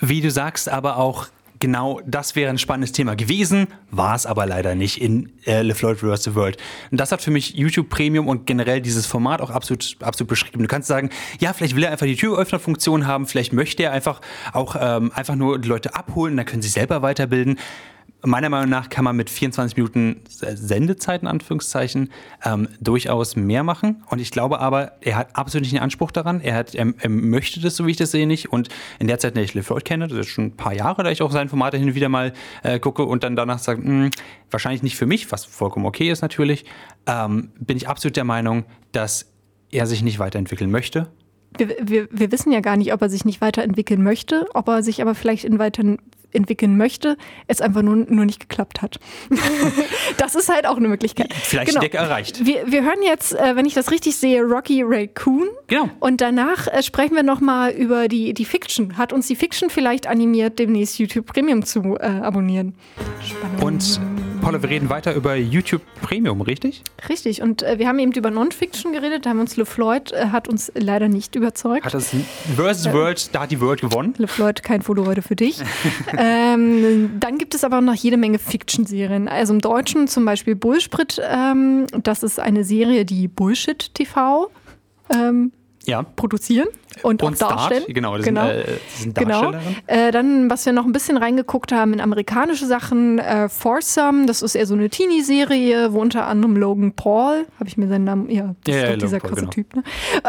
[0.00, 1.26] Wie du sagst, aber auch
[1.60, 5.98] genau das wäre ein spannendes Thema gewesen, war es aber leider nicht in äh, LeFloid
[5.98, 6.24] vs.
[6.24, 6.56] The World.
[6.90, 10.62] Und das hat für mich YouTube Premium und generell dieses Format auch absolut, absolut beschrieben.
[10.62, 14.20] Du kannst sagen, ja, vielleicht will er einfach die Türöffnerfunktion haben, vielleicht möchte er einfach
[14.52, 17.58] auch ähm, einfach nur die Leute abholen, dann können sie selber weiterbilden
[18.22, 22.10] meiner Meinung nach kann man mit 24 Minuten Sendezeit in Anführungszeichen
[22.44, 24.02] ähm, durchaus mehr machen.
[24.10, 26.40] Und ich glaube aber, er hat absolut nicht den Anspruch daran.
[26.40, 28.52] Er, hat, er, er möchte das, so wie ich das sehe, nicht.
[28.52, 31.04] Und in der Zeit, in der ich LeFloid kenne, das ist schon ein paar Jahre,
[31.04, 33.82] da ich auch seine Formate hin und wieder mal äh, gucke und dann danach sage,
[33.82, 34.10] hm,
[34.50, 36.64] wahrscheinlich nicht für mich, was vollkommen okay ist natürlich,
[37.06, 39.32] ähm, bin ich absolut der Meinung, dass
[39.70, 41.08] er sich nicht weiterentwickeln möchte
[41.56, 44.82] wir, wir, wir, wissen ja gar nicht, ob er sich nicht weiterentwickeln möchte, ob er
[44.82, 45.98] sich aber vielleicht in weiteren
[46.32, 48.98] entwickeln möchte, es einfach nur, nur nicht geklappt hat.
[50.18, 51.32] das ist halt auch eine Möglichkeit.
[51.32, 51.80] Vielleicht genau.
[51.80, 52.44] die Decke erreicht.
[52.44, 55.48] Wir, wir hören jetzt, äh, wenn ich das richtig sehe, Rocky Raccoon.
[55.66, 55.88] Genau.
[56.00, 58.96] Und danach äh, sprechen wir nochmal über die, die Fiction.
[58.96, 62.74] Hat uns die Fiction vielleicht animiert, demnächst YouTube Premium zu äh, abonnieren?
[63.24, 63.62] Spannend.
[63.62, 64.00] Und
[64.48, 66.82] Paula, wir reden weiter über YouTube Premium, richtig?
[67.06, 67.42] Richtig.
[67.42, 69.26] Und äh, wir haben eben über Non-Fiction geredet.
[69.26, 71.84] Da haben uns LeFloid, äh, hat uns leider nicht überzeugt.
[71.84, 72.16] Hat das
[72.56, 74.14] Versus World, da hat die World gewonnen.
[74.16, 75.60] LeFloid, kein Foto heute für dich.
[76.16, 79.28] ähm, dann gibt es aber auch noch jede Menge Fiction-Serien.
[79.28, 81.20] Also im Deutschen zum Beispiel Bullsprit.
[81.22, 84.50] Ähm, das ist eine Serie, die Bullshit TV
[85.14, 85.52] ähm,
[85.88, 86.02] ja.
[86.02, 86.68] produzieren
[87.02, 87.82] und, und auch darstellen.
[87.82, 88.46] Start, genau, das genau.
[88.46, 89.52] Sind, äh, sind genau.
[89.86, 94.42] Äh, dann, was wir noch ein bisschen reingeguckt haben in amerikanische Sachen, äh, Foursome, das
[94.42, 98.30] ist eher so eine Teenie-Serie, wo unter anderem Logan Paul, habe ich mir seinen Namen,
[98.30, 99.50] ja, das ja, ist ja, dieser krasse genau.
[99.50, 99.82] Typ, ne?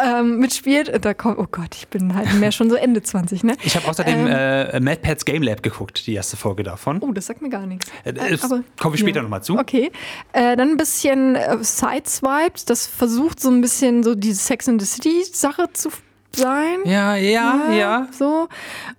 [0.04, 0.94] ähm, mitspielt.
[1.04, 3.56] Da kommt, oh Gott, ich bin halt mehr schon so Ende 20, ne?
[3.64, 7.00] Ich habe außerdem ähm, äh, Mad Game Lab geguckt, die erste Folge davon.
[7.02, 7.88] Oh, das sagt mir gar nichts.
[8.04, 9.24] Äh, äh kommen wir später ja.
[9.24, 9.58] nochmal zu.
[9.58, 9.92] Okay.
[10.34, 14.80] Äh, dann ein bisschen äh, Sideswipes, das versucht so ein bisschen so diese Sex in
[14.80, 15.90] the City Sache zu
[16.36, 16.80] sein.
[16.86, 17.74] Ja, ja, ja.
[17.74, 18.08] ja.
[18.12, 18.48] So.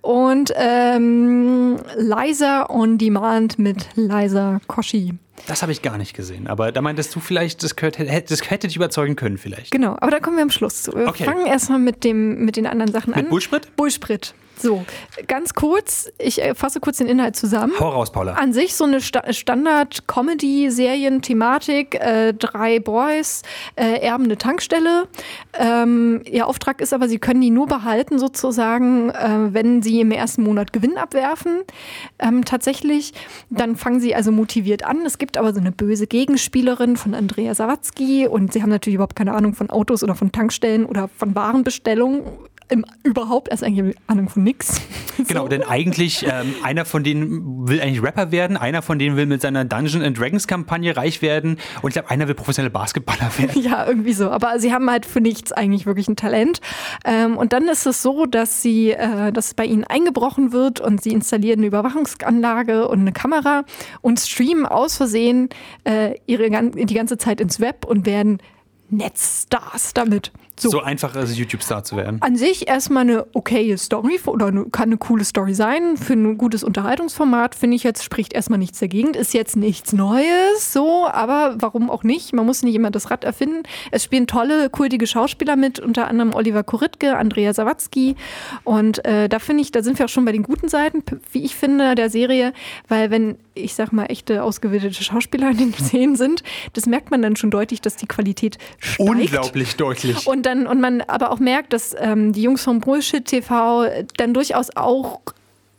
[0.01, 5.13] Und ähm, Liza on Demand mit Liza Koshi.
[5.47, 6.47] Das habe ich gar nicht gesehen.
[6.47, 9.71] Aber da meintest du vielleicht, das, könnte, das hätte dich überzeugen können, vielleicht.
[9.71, 10.93] Genau, aber da kommen wir am Schluss zu.
[10.93, 11.23] Wir okay.
[11.23, 13.23] fangen erstmal mit, mit den anderen Sachen mit an.
[13.23, 13.75] Mit Bullsprit?
[13.75, 14.35] Bullsprit.
[14.61, 14.85] So,
[15.27, 17.73] ganz kurz, ich äh, fasse kurz den Inhalt zusammen.
[17.79, 18.33] Hau raus, Paula.
[18.33, 21.95] An sich so eine Sta Standard-Comedy-Serien-Thematik.
[21.95, 23.41] Äh, drei Boys
[23.75, 25.07] äh, erben eine Tankstelle.
[25.57, 30.11] Ähm, ihr Auftrag ist aber, sie können die nur behalten, sozusagen, äh, wenn sie im
[30.11, 31.63] ersten Monat Gewinn abwerfen.
[32.19, 33.13] Ähm, tatsächlich,
[33.49, 35.03] dann fangen sie also motiviert an.
[35.05, 39.15] Es gibt aber so eine böse Gegenspielerin von Andrea Sawatzki und sie haben natürlich überhaupt
[39.15, 42.21] keine Ahnung von Autos oder von Tankstellen oder von Warenbestellungen
[42.71, 44.81] im, überhaupt erst eigentlich Ahnung von nix.
[45.27, 45.49] Genau, so.
[45.49, 49.41] denn eigentlich ähm, einer von denen will eigentlich Rapper werden, einer von denen will mit
[49.41, 53.61] seiner Dungeon and Dragons Kampagne reich werden und ich glaube, einer will professioneller Basketballer werden.
[53.61, 54.31] Ja, irgendwie so.
[54.31, 56.59] Aber sie haben halt für nichts eigentlich wirklich ein Talent.
[57.05, 61.03] Ähm, und dann ist es so, dass sie, äh, dass bei ihnen eingebrochen wird und
[61.03, 63.63] sie installieren eine Überwachungsanlage und eine Kamera
[64.01, 65.49] und streamen aus Versehen
[65.83, 68.39] äh, ihre, die ganze Zeit ins Web und werden
[68.89, 70.31] Netzstars damit.
[70.61, 72.21] So, so einfach als YouTube-Star zu werden.
[72.21, 75.97] An sich erstmal eine okaye Story oder eine, kann eine coole Story sein.
[75.97, 79.15] Für ein gutes Unterhaltungsformat finde ich jetzt, spricht erstmal nichts dagegen.
[79.15, 82.33] Ist jetzt nichts Neues, so, aber warum auch nicht?
[82.33, 83.63] Man muss nicht immer das Rad erfinden.
[83.89, 88.15] Es spielen tolle, kultige Schauspieler mit, unter anderem Oliver Koritke, Andrea Sawatzki.
[88.63, 91.43] Und äh, da finde ich, da sind wir auch schon bei den guten Seiten, wie
[91.43, 92.53] ich finde, der Serie,
[92.87, 96.43] weil wenn, ich sag mal, echte ausgebildete Schauspieler in den Szenen sind,
[96.73, 99.09] das merkt man dann schon deutlich, dass die Qualität steigt.
[99.09, 100.27] Unglaublich deutlich.
[100.27, 103.87] Und dann und man aber auch merkt, dass ähm, die Jungs vom Bullshit TV
[104.17, 105.21] dann durchaus auch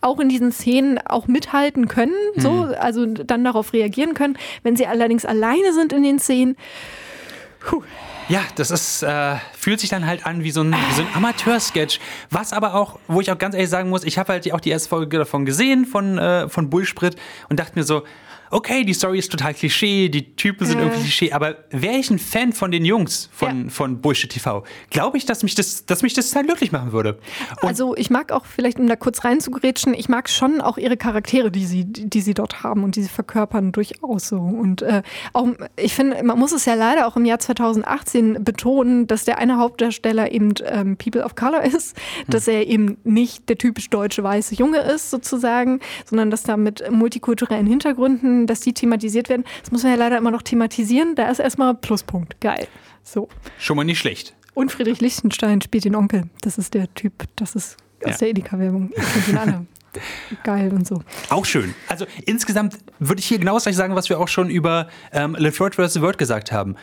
[0.01, 2.41] auch in diesen Szenen auch mithalten können, mhm.
[2.41, 4.37] so, also dann darauf reagieren können.
[4.65, 6.57] Wenn sie allerdings alleine sind in den Szenen,
[7.61, 7.83] puh.
[8.29, 11.09] Ja, das ist, äh, fühlt sich dann halt an wie so ein, wie so ein
[11.15, 12.01] Amateur-Sketch.
[12.31, 14.71] Was aber auch, wo ich auch ganz ehrlich sagen muss, ich habe halt auch die
[14.71, 17.17] erste Folge davon gesehen, von, äh, von Bullsprit,
[17.49, 18.03] und dachte mir so,
[18.53, 20.83] okay, die Story ist total Klischee, die Typen sind Äh.
[20.83, 23.71] irgendwie Klischee, aber wäre ich ein Fan von den Jungs von, Ja.
[23.71, 27.19] von Bullshit TV, glaube ich, dass mich das, dass mich das total glücklich machen würde.
[27.63, 30.97] Und Also ich mag auch, vielleicht um da kurz reinzugrätschen, ich mag schon auch ihre
[30.97, 34.37] Charaktere, die sie, die sie dort haben und die sie verkörpern, durchaus so.
[34.37, 39.07] Und äh, auch, ich finde, man muss es ja leider auch im Jahr 2018 betonen,
[39.07, 41.97] dass der eine Hauptdarsteller eben ähm, People of Color ist,
[42.29, 46.83] dass er eben nicht der typisch deutsche weiße Junge ist, sozusagen, sondern dass da mit
[46.91, 49.45] multikulturellen Hintergründen, dass die thematisiert werden.
[49.63, 51.15] Das muss man ja leider immer noch thematisieren.
[51.15, 52.41] Da ist erstmal Pluspunkt.
[52.41, 52.67] Geil.
[53.05, 53.29] So.
[53.59, 54.35] schon mal nicht schlecht.
[54.55, 56.25] Und Friedrich Lichtenstein spielt den Onkel.
[56.43, 58.17] Das ist der Typ, das ist aus Ja.
[58.19, 58.91] der Edeka-Werbung.
[59.37, 59.67] Alle.
[60.45, 61.03] Geil und so.
[61.29, 61.75] Auch schön.
[61.89, 65.35] Also insgesamt würde ich hier genau das gleiche sagen, was wir auch schon über ähm,
[65.39, 66.01] LeFleur vs.
[66.01, 66.77] Word gesagt haben.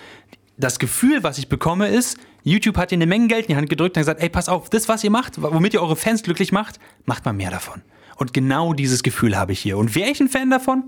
[0.57, 3.69] Das Gefühl, was ich bekomme, ist, YouTube hat dir eine Menge Geld in die Hand
[3.69, 6.51] gedrückt und gesagt, ey, pass auf, das, was ihr macht, womit ihr eure Fans glücklich
[6.51, 7.81] macht, macht mal mehr davon.
[8.17, 9.77] Und genau dieses Gefühl habe ich hier.
[9.77, 10.83] Und wäre ich ein Fan davon?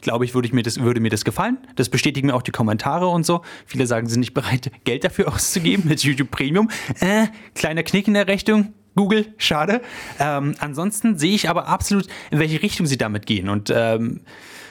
[0.00, 1.58] Glaube ich, würde, ich mir das, würde mir das gefallen.
[1.76, 3.42] Das bestätigen mir auch die Kommentare und so.
[3.66, 6.70] Viele sagen, sie sind nicht bereit, Geld dafür auszugeben mit YouTube Premium.
[7.00, 8.74] Äh, kleiner Knick in der Rechnung.
[8.94, 9.82] Google, schade.
[10.18, 13.50] Ähm, ansonsten sehe ich aber absolut, in welche Richtung sie damit gehen.
[13.50, 14.22] Und ähm,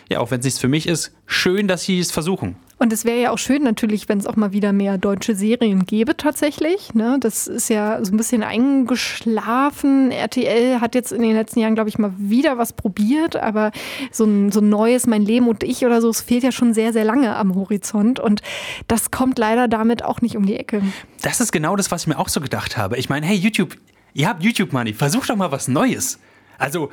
[0.10, 2.56] ja, auch wenn es nichts für mich ist, schön, dass sie es versuchen.
[2.78, 5.86] Und es wäre ja auch schön natürlich, wenn es auch mal wieder mehr deutsche Serien
[5.86, 6.94] gäbe tatsächlich.
[6.94, 7.18] Ne?
[7.22, 10.12] Das ist ja so ein bisschen eingeschlafen.
[10.12, 13.72] RTL hat jetzt in den letzten Jahren, glaube ich, mal wieder was probiert, aber
[14.12, 16.74] so ein, so ein neues Mein Leben und ich oder so, es fehlt ja schon
[16.74, 18.20] sehr, sehr lange am Horizont.
[18.20, 18.42] Und
[18.90, 20.82] das kommt leider damit auch nicht um die Ecke.
[21.22, 22.98] Das ist genau das, was ich mir auch so gedacht habe.
[22.98, 23.78] Ich meine, hey, YouTube,
[24.14, 26.20] ihr habt YouTube-Money, versucht doch mal was Neues.
[26.58, 26.90] Also,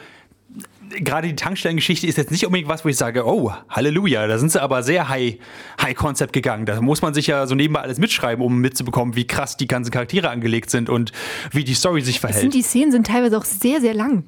[1.01, 4.53] gerade die Tankstellengeschichte ist jetzt nicht unbedingt was, wo ich sage, oh, Halleluja, da sind
[4.53, 5.37] sie aber sehr high,
[5.81, 6.67] high Concept gegangen.
[6.67, 9.91] Da muss man sich ja so nebenbei alles mitschreiben, um mitzubekommen, wie krass die ganzen
[9.91, 11.13] Charaktere angelegt sind und
[11.51, 12.55] wie die Story sich Es sind, verhält.
[12.55, 14.25] die Szenen sind teilweise auch sehr, sehr lang.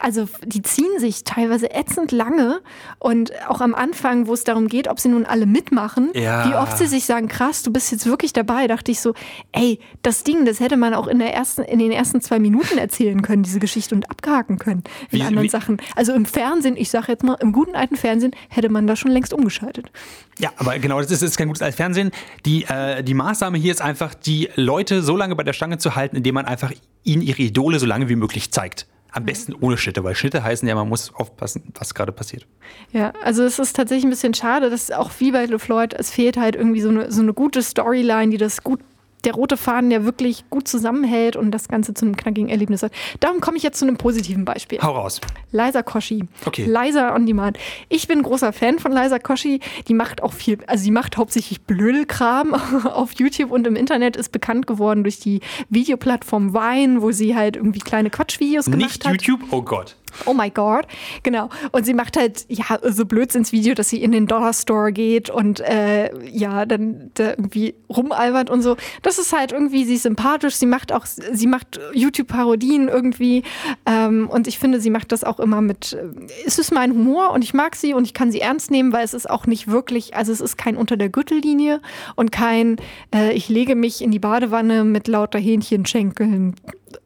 [0.00, 2.60] Also die ziehen sich teilweise ätzend lange
[2.98, 6.48] und auch am Anfang, wo es darum geht, ob sie nun alle mitmachen, Ja.
[6.48, 9.14] wie oft sie sich sagen, krass, du bist jetzt wirklich dabei, dachte ich so,
[9.52, 12.78] ey, das Ding, das hätte man auch in, der ersten, in den ersten zwei Minuten
[12.78, 15.78] erzählen können, diese Geschichte und abgehaken können in Wie- anderen wie- Sachen.
[15.96, 19.10] Also im Fernsehen, ich sage jetzt mal, im guten alten Fernsehen hätte man da schon
[19.10, 19.90] längst umgeschaltet.
[20.38, 22.12] Ja, aber genau, das ist, das ist kein gutes als Fernsehen.
[22.46, 25.96] Die, äh, die Maßnahme hier ist einfach, die Leute so lange bei der Stange zu
[25.96, 28.86] halten, indem man einfach ihnen ihre Idole so lange wie möglich zeigt.
[29.10, 32.46] Am besten ohne Schnitte, weil Schnitte heißen ja, man muss aufpassen, was gerade passiert.
[32.92, 36.36] Ja, also es ist tatsächlich ein bisschen schade, dass auch wie bei LeFloid, es fehlt
[36.36, 38.80] halt irgendwie so eine, so eine gute Storyline, die das gut,
[39.28, 42.92] der rote Faden, der wirklich gut zusammenhält und das Ganze zu einem knackigen Erlebnis hat.
[43.20, 44.78] Darum komme ich jetzt zu einem positiven Beispiel.
[44.80, 45.20] Hau raus.
[45.52, 46.24] Liza Koschi.
[46.46, 46.64] Okay.
[46.64, 47.58] Liza on Demand.
[47.90, 49.60] Ich bin großer Fan von Liza Koschi.
[49.86, 54.32] Die macht auch viel, also sie macht hauptsächlich Blödelkram auf YouTube und im Internet ist
[54.32, 59.12] bekannt geworden durch die Videoplattform Vine, wo sie halt irgendwie kleine Quatschvideos gemacht Nicht hat.
[59.12, 59.97] YouTube, oh Gott.
[60.26, 60.86] Oh my God.
[61.22, 61.48] Genau.
[61.72, 65.60] Und sie macht halt, ja, so Blödsinnsvideo, dass sie in den Dollar Store geht und
[65.60, 68.76] äh, ja, dann da irgendwie rumalbert und so.
[69.02, 73.42] Das ist halt irgendwie, sie ist sympathisch, sie macht auch, sie macht YouTube-Parodien irgendwie.
[73.86, 76.08] Ähm, und ich finde, sie macht das auch immer mit, äh,
[76.46, 79.04] es ist mein Humor und ich mag sie und ich kann sie ernst nehmen, weil
[79.04, 81.80] es ist auch nicht wirklich, also es ist kein unter der Gürtellinie
[82.16, 82.76] und kein,
[83.14, 86.54] äh, ich lege mich in die Badewanne mit lauter Hähnchenschenkeln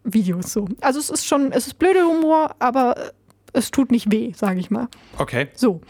[0.05, 0.69] Videos so.
[0.81, 3.13] Also es ist schon, es ist blöder Humor, aber
[3.53, 4.89] es tut nicht weh, sage ich mal.
[5.19, 5.49] Okay.
[5.55, 5.81] So.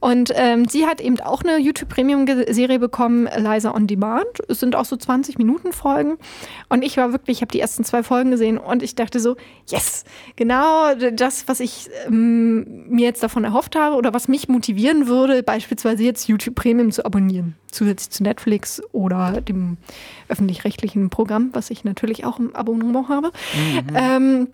[0.00, 4.26] Und ähm, sie hat eben auch eine YouTube-Premium-Serie bekommen, Liza on Demand.
[4.48, 6.16] Es sind auch so 20-Minuten-Folgen.
[6.68, 9.36] Und ich war wirklich, ich habe die ersten zwei Folgen gesehen und ich dachte so,
[9.68, 10.04] yes,
[10.36, 15.42] genau das, was ich ähm, mir jetzt davon erhofft habe oder was mich motivieren würde,
[15.42, 17.56] beispielsweise jetzt YouTube Premium zu abonnieren.
[17.70, 19.76] Zusätzlich zu Netflix oder dem
[20.28, 23.30] öffentlich-rechtlichen Programm, was ich natürlich auch im Abonnement habe.
[23.94, 24.48] Ähm,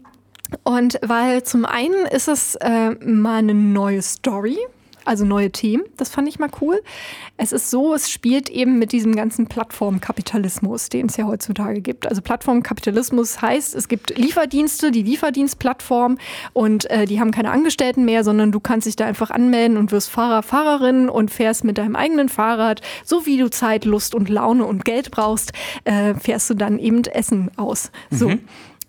[0.64, 4.58] und weil zum einen ist es äh, mal eine neue Story,
[5.06, 6.82] also neue Themen, das fand ich mal cool.
[7.36, 12.08] Es ist so, es spielt eben mit diesem ganzen Plattformkapitalismus, den es ja heutzutage gibt.
[12.08, 16.18] Also Plattformkapitalismus heißt, es gibt Lieferdienste, die Lieferdienstplattform
[16.52, 19.92] und äh, die haben keine Angestellten mehr, sondern du kannst dich da einfach anmelden und
[19.92, 24.28] wirst Fahrer, Fahrerin und fährst mit deinem eigenen Fahrrad, so wie du Zeit, Lust und
[24.28, 25.52] Laune und Geld brauchst,
[25.84, 27.90] äh, fährst du dann eben Essen aus.
[28.10, 28.32] So.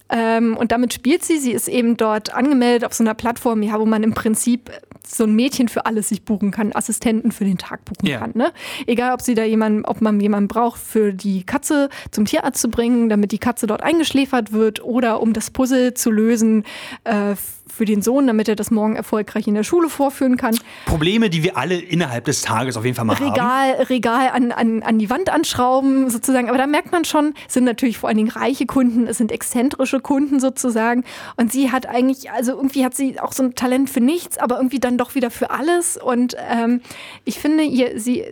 [0.09, 1.37] Ähm, und damit spielt sie.
[1.37, 4.71] Sie ist eben dort angemeldet auf so einer Plattform, ja, wo man im Prinzip
[5.05, 8.19] so ein Mädchen für alles sich buchen kann, Assistenten für den Tag buchen Ja.
[8.19, 8.31] kann.
[8.35, 8.51] Ne?
[8.87, 12.69] Egal, ob sie da jemanden, ob man jemanden braucht, für die Katze zum Tierarzt zu
[12.69, 16.63] bringen, damit die Katze dort eingeschläfert wird, oder um das Puzzle zu lösen,
[17.05, 17.35] äh,
[17.69, 20.57] für den Sohn, damit er das morgen erfolgreich in der Schule vorführen kann.
[20.85, 23.29] Probleme, die wir alle innerhalb des Tages auf jeden Fall mal haben.
[23.29, 26.49] Regal, Regal an, an, an die Wand anschrauben sozusagen.
[26.49, 29.31] Aber da merkt man schon, es sind natürlich vor allen Dingen reiche Kunden, es sind
[29.31, 31.03] exzentrische Kunden sozusagen.
[31.35, 34.57] Und sie hat eigentlich, also irgendwie hat sie auch so ein Talent für nichts, aber
[34.57, 35.97] irgendwie dann doch wieder für alles.
[35.97, 36.81] Und ähm,
[37.25, 38.25] ich finde, ihr, sie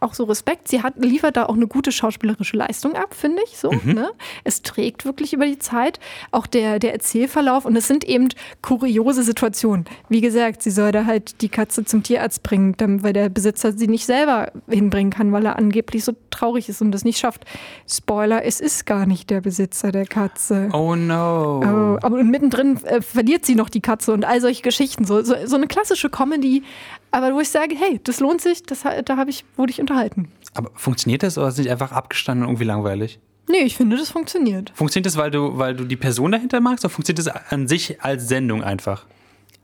[0.00, 0.68] auch so Respekt.
[0.68, 3.58] Sie hat, liefert da auch eine gute schauspielerische Leistung ab, finde ich.
[3.58, 3.92] So, mhm.
[3.92, 4.10] ne?
[4.44, 6.00] Es trägt wirklich über die Zeit.
[6.30, 7.64] Auch der, der Erzählverlauf.
[7.64, 8.28] Und es sind eben
[8.62, 9.86] kuriose Situationen.
[10.08, 13.88] Wie gesagt, sie soll da halt die Katze zum Tierarzt bringen, weil der Besitzer sie
[13.88, 17.44] nicht selber hinbringen kann, weil er angeblich so traurig ist und das nicht schafft.
[17.88, 20.68] Spoiler, es ist gar nicht der Besitzer der Katze.
[20.72, 21.60] Oh no.
[21.60, 25.04] Oh, aber mittendrin äh, verliert sie noch die Katze und all solche Geschichten.
[25.04, 26.62] So, so, so eine klassische Comedy,
[27.10, 30.30] aber wo ich sage, hey, das lohnt sich, das, da habe ich, wurde ich unterhalten.
[30.54, 33.18] Aber funktioniert das oder ist es nicht einfach abgestanden und irgendwie langweilig?
[33.48, 34.72] Nee, ich finde, das funktioniert.
[34.74, 38.02] Funktioniert das, weil du, weil du die Person dahinter magst oder funktioniert das an sich
[38.02, 39.06] als Sendung einfach?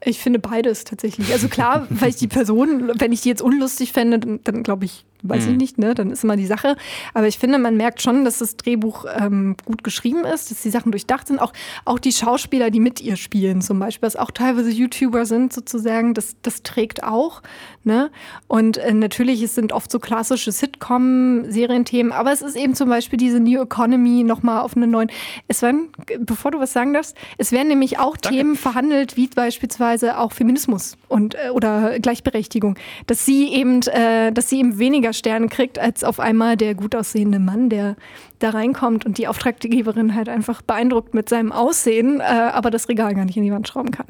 [0.03, 1.33] Ich finde beides tatsächlich.
[1.33, 4.87] Also klar, weil ich die Person, wenn ich die jetzt unlustig fände, dann, dann glaube
[4.87, 5.53] ich, weiß mhm.
[5.53, 5.95] ich nicht, ne?
[5.95, 6.77] dann ist immer die Sache.
[7.15, 10.71] Aber ich finde, man merkt schon, dass das Drehbuch ähm, gut geschrieben ist, dass die
[10.71, 11.41] Sachen durchdacht sind.
[11.41, 11.53] Auch,
[11.85, 16.15] auch die Schauspieler, die mit ihr spielen zum Beispiel, was auch teilweise YouTuber sind sozusagen,
[16.15, 17.43] das, das trägt auch.
[17.83, 18.11] Ne?
[18.47, 23.17] Und äh, natürlich, es sind oft so klassische Sitcom-Serienthemen, aber es ist eben zum Beispiel
[23.17, 25.11] diese New Economy nochmal auf einen neuen.
[25.49, 25.89] Es werden,
[26.21, 28.37] bevor du was sagen darfst, es werden nämlich auch Danke.
[28.39, 34.51] Themen verhandelt, wie beispielsweise auch Feminismus und äh, oder Gleichberechtigung, dass sie eben, äh, dass
[34.51, 37.97] sie eben weniger Sterne kriegt als auf einmal der gut aussehende Mann, der
[38.41, 43.15] da reinkommt und die Auftraggeberin halt einfach beeindruckt mit seinem Aussehen, äh, aber das Regal
[43.15, 44.07] gar nicht in die Wand schrauben kann.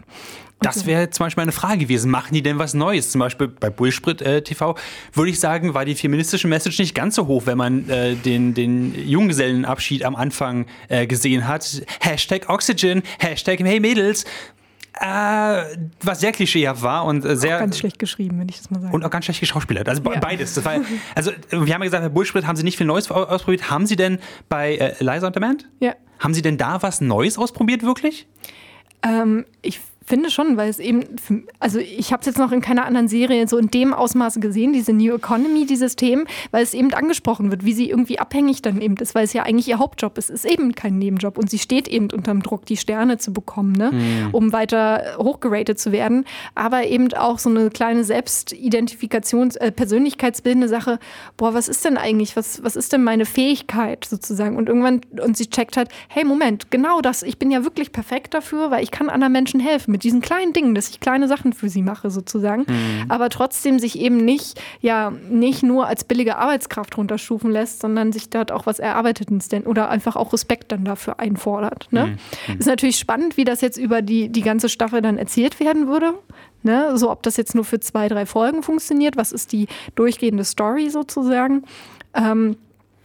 [0.61, 2.11] Das wäre zum Beispiel eine Frage gewesen.
[2.11, 3.11] Machen die denn was Neues?
[3.11, 4.77] Zum Beispiel bei Bullsprit äh, TV
[5.13, 8.55] würde ich sagen, war die feministische Message nicht ganz so hoch, wenn man äh, den,
[8.55, 11.83] den Junggesellenabschied am Anfang äh, gesehen hat.
[12.01, 14.25] Hashtag Oxygen, Hashtag Hey Mädels.
[15.01, 17.57] Äh, was sehr klischeehaft war und äh, sehr.
[17.57, 18.95] Auch ganz schlecht geschrieben, wenn ich das mal sage.
[18.95, 19.89] Und auch ganz schlecht geschauspielert.
[19.89, 20.21] Also ja.
[20.21, 20.65] beides.
[20.65, 20.81] War,
[21.15, 23.71] also, wir haben ja gesagt, bei Bullsprit haben sie nicht viel Neues ausprobiert.
[23.71, 25.69] Haben sie denn bei äh, Liza on Demand?
[25.81, 25.95] Ja.
[26.21, 28.29] Haben sie denn da was Neues ausprobiert, wirklich?
[29.03, 31.05] Ähm, ich finde schon, weil es eben,
[31.59, 34.73] also ich habe es jetzt noch in keiner anderen Serie so in dem Ausmaße gesehen,
[34.73, 38.81] diese New Economy, dieses Thema, weil es eben angesprochen wird, wie sie irgendwie abhängig dann
[38.81, 40.31] eben ist, weil es ja eigentlich ihr Hauptjob ist.
[40.31, 43.33] Es ist eben kein Nebenjob und sie steht eben unter dem Druck, die Sterne zu
[43.33, 43.93] bekommen, ne?
[43.93, 44.29] Mhm.
[44.33, 46.25] um weiter hochgeratet zu werden.
[46.55, 50.99] Aber eben auch so eine kleine Selbstidentifikations-, äh, persönlichkeitsbildende Sache,
[51.37, 54.57] boah, was ist denn eigentlich, was, was ist denn meine Fähigkeit sozusagen?
[54.57, 58.35] Und irgendwann, und sie checkt halt, hey, Moment, genau das, ich bin ja wirklich perfekt
[58.35, 61.53] dafür, weil ich kann anderen Menschen helfen mit diesen kleinen Dingen, dass ich kleine Sachen
[61.53, 63.05] für sie mache sozusagen, mhm.
[63.09, 68.29] aber trotzdem sich eben nicht, ja, nicht nur als billige Arbeitskraft runterstufen lässt, sondern sich
[68.29, 71.87] dort auch was Erarbeitetes denn oder einfach auch Respekt dann dafür einfordert.
[71.93, 72.19] Ne?
[72.49, 72.59] Mhm.
[72.59, 76.15] Ist natürlich spannend, wie das jetzt über die, die ganze Staffel dann erzählt werden würde.
[76.65, 76.99] Ne?
[76.99, 80.91] So, ob das jetzt nur für zwei, drei Folgen funktioniert, was ist die durchgehende Story
[80.91, 81.63] sozusagen.
[82.15, 82.57] Ähm,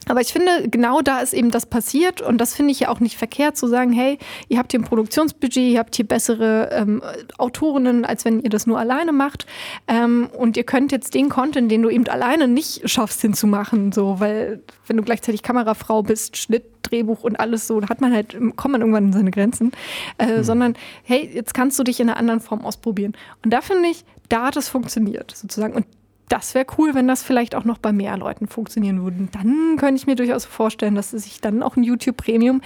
[0.10, 3.00] aber ich finde, genau da ist eben das passiert und das finde ich ja auch
[3.00, 4.18] nicht verkehrt zu sagen, hey,
[4.48, 7.02] ihr habt hier ein Produktionsbudget, ihr habt hier bessere ähm,
[7.38, 9.46] Autorinnen, als wenn ihr das nur alleine macht
[9.88, 14.20] ähm, und ihr könnt jetzt den Content, den du eben alleine nicht schaffst hinzumachen, so,
[14.20, 18.36] weil wenn du gleichzeitig Kamerafrau bist, Schnitt, Drehbuch und alles so, da hat man halt,
[18.56, 19.72] kommt man irgendwann in seine Grenzen,
[20.18, 20.44] äh, mhm.
[20.44, 23.14] sondern hey, jetzt kannst du dich in einer anderen Form ausprobieren.
[23.44, 25.74] Und da finde ich, da hat es funktioniert sozusagen.
[25.74, 25.86] Und
[26.30, 29.28] das wäre cool, wenn das vielleicht auch noch bei mehr Leuten funktionieren würde.
[29.32, 32.62] Dann könnte ich mir durchaus vorstellen, dass sich dann auch ein YouTube Premium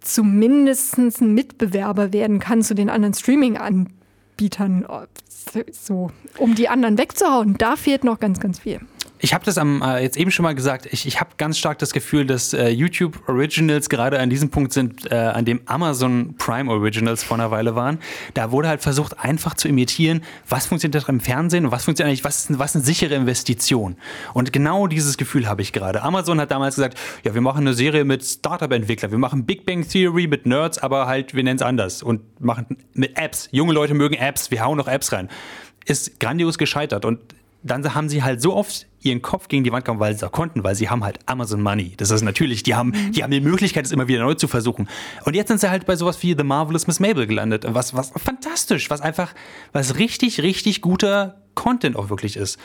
[0.00, 4.86] zumindest ein Mitbewerber werden kann zu den anderen Streaming-Anbietern.
[5.72, 8.80] So, um die anderen wegzuhauen, da fehlt noch ganz, ganz viel.
[9.22, 10.86] Ich habe das am, äh, jetzt eben schon mal gesagt.
[10.90, 14.72] Ich, ich habe ganz stark das Gefühl, dass äh, YouTube Originals gerade an diesem Punkt
[14.72, 17.98] sind, äh, an dem Amazon Prime Originals vor einer Weile waren.
[18.32, 22.24] Da wurde halt versucht, einfach zu imitieren, was funktioniert im Fernsehen und was funktioniert eigentlich,
[22.24, 23.96] was ist, was ist eine sichere Investition.
[24.32, 26.02] Und genau dieses Gefühl habe ich gerade.
[26.02, 29.86] Amazon hat damals gesagt, ja, wir machen eine Serie mit Startup-Entwicklern, wir machen Big Bang
[29.86, 33.48] Theory mit Nerds, aber halt, wir nennen es anders und machen mit Apps.
[33.52, 35.28] Junge Leute mögen Apps, wir hauen noch Apps rein.
[35.84, 37.20] Ist grandios gescheitert und
[37.62, 40.64] dann haben sie halt so oft ihren Kopf gegen die Wand gehauen, weil sie konnten,
[40.64, 41.94] weil sie haben halt Amazon Money.
[41.96, 44.88] Das ist natürlich, die haben, die haben die Möglichkeit, es immer wieder neu zu versuchen.
[45.24, 47.66] Und jetzt sind sie halt bei sowas wie The Marvelous Miss Mabel gelandet.
[47.68, 49.34] Was, was fantastisch, was einfach,
[49.72, 52.58] was richtig, richtig guter Content auch wirklich ist.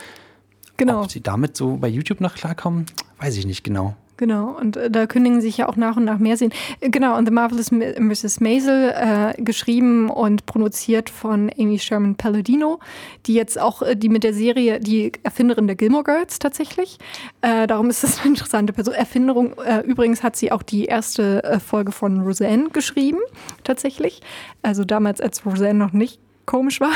[0.76, 1.02] Genau.
[1.02, 2.86] Ob sie damit so bei YouTube noch klarkommen,
[3.18, 3.96] weiß ich nicht genau.
[4.16, 6.52] Genau, und äh, da kündigen sich ja auch nach und nach mehr sehen.
[6.80, 8.40] Äh, Genau, und The Marvelous Mrs.
[8.40, 12.80] Maisel, äh, geschrieben und produziert von Amy Sherman Palladino,
[13.26, 16.98] die jetzt auch, äh, die mit der Serie, die Erfinderin der Gilmore Girls tatsächlich.
[17.42, 18.94] Äh, darum ist das eine interessante Person.
[18.94, 23.18] Erfinderung, äh, übrigens hat sie auch die erste äh, Folge von Roseanne geschrieben,
[23.64, 24.22] tatsächlich.
[24.62, 26.92] Also damals, als Roseanne noch nicht komisch war.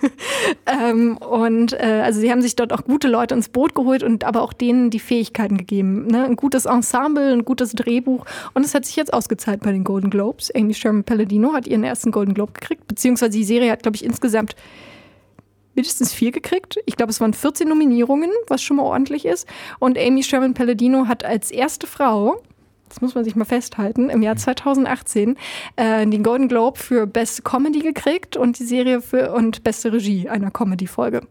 [0.66, 4.24] ähm, und äh, also sie haben sich dort auch gute Leute ins Boot geholt und
[4.24, 6.06] aber auch denen die Fähigkeiten gegeben.
[6.06, 6.24] Ne?
[6.24, 8.24] Ein gutes Ensemble, ein gutes Drehbuch.
[8.52, 10.54] Und es hat sich jetzt ausgezahlt bei den Golden Globes.
[10.54, 14.04] Amy Sherman Palladino hat ihren ersten Golden Globe gekriegt, beziehungsweise die Serie hat, glaube ich,
[14.04, 14.54] insgesamt
[15.74, 16.78] mindestens vier gekriegt.
[16.86, 19.48] Ich glaube, es waren 14 Nominierungen, was schon mal ordentlich ist.
[19.78, 22.42] Und Amy Sherman Palladino hat als erste Frau,
[22.94, 25.36] das muss man sich mal festhalten, im Jahr 2018
[25.76, 30.28] äh, den Golden Globe für beste Comedy gekriegt und die Serie für und beste Regie
[30.28, 31.22] einer Comedy-Folge.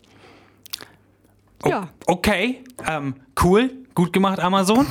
[1.64, 1.88] Oh, Ja.
[2.05, 4.86] Okay, ähm, cool, gut gemacht, Amazon.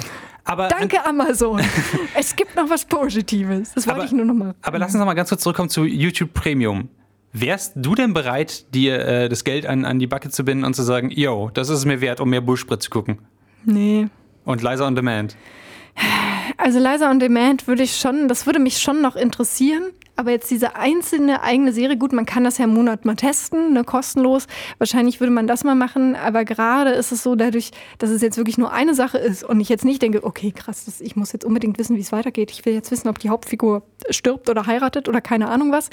[0.45, 1.61] Aber Danke, Amazon.
[2.18, 3.73] es gibt noch was Positives.
[3.75, 4.55] Das wollte Aber- ich nur noch mal.
[4.62, 6.89] Aber lass uns noch mal ganz kurz zurückkommen zu YouTube Premium.
[7.35, 10.75] Wärst du denn bereit, dir äh, das Geld an, an die Backe zu binden und
[10.75, 13.18] zu sagen, yo, das ist es mir wert, um mehr Bullsprit zu gucken?
[13.64, 14.09] Nee.
[14.45, 15.37] Und Liza on Demand.
[16.62, 19.82] Also Liza on Demand würde ich schon, das würde mich schon noch interessieren.
[20.16, 23.72] Aber jetzt diese einzelne eigene Serie, gut, man kann das ja im Monat mal testen,
[23.72, 24.46] ne, kostenlos.
[24.78, 26.14] Wahrscheinlich würde man das mal machen.
[26.14, 29.60] Aber gerade ist es so dadurch, dass es jetzt wirklich nur eine Sache ist und
[29.60, 32.50] ich jetzt nicht denke, okay, krass, das, ich muss jetzt unbedingt wissen, wie es weitergeht.
[32.50, 35.90] Ich will jetzt wissen, ob die Hauptfigur stirbt oder heiratet oder keine Ahnung was.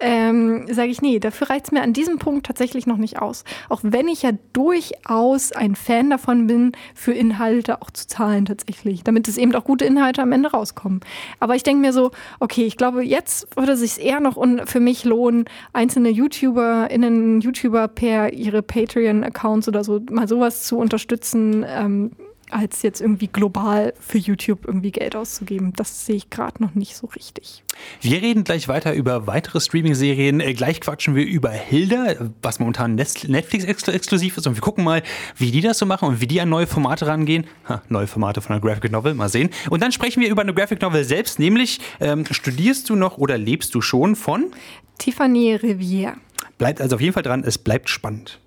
[0.00, 3.44] Ähm, Sage ich, nee, dafür reicht es mir an diesem Punkt tatsächlich noch nicht aus.
[3.68, 9.04] Auch wenn ich ja durchaus ein Fan davon bin, für Inhalte auch zu zahlen tatsächlich,
[9.04, 11.00] damit es eben auch gute Inhalte am Ende rauskommen.
[11.40, 12.10] Aber ich denke mir so,
[12.40, 14.36] okay, ich glaube, jetzt würde sich eher noch
[14.66, 21.64] für mich lohnen, einzelne YouTuberInnen, YouTuber per ihre Patreon-Accounts oder so mal sowas zu unterstützen,
[21.66, 22.10] ähm,
[22.52, 25.72] als jetzt irgendwie global für YouTube irgendwie Geld auszugeben.
[25.74, 27.64] Das sehe ich gerade noch nicht so richtig.
[28.00, 30.40] Wir reden gleich weiter über weitere Streaming-Serien.
[30.40, 34.46] Äh, gleich quatschen wir über Hilda, was momentan Netflix-exklusiv ist.
[34.46, 35.02] Und wir gucken mal,
[35.36, 37.46] wie die das so machen und wie die an neue Formate rangehen.
[37.68, 39.50] Ha, neue Formate von einer Graphic Novel, mal sehen.
[39.70, 43.38] Und dann sprechen wir über eine Graphic Novel selbst, nämlich ähm, studierst du noch oder
[43.38, 44.52] lebst du schon von?
[44.98, 46.14] Tiffany Rivière.
[46.58, 48.38] Bleibt also auf jeden Fall dran, es bleibt spannend.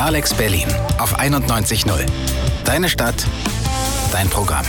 [0.00, 0.66] Alex Berlin
[0.98, 2.06] auf 91.0.
[2.64, 3.26] Deine Stadt,
[4.10, 4.64] dein Programm.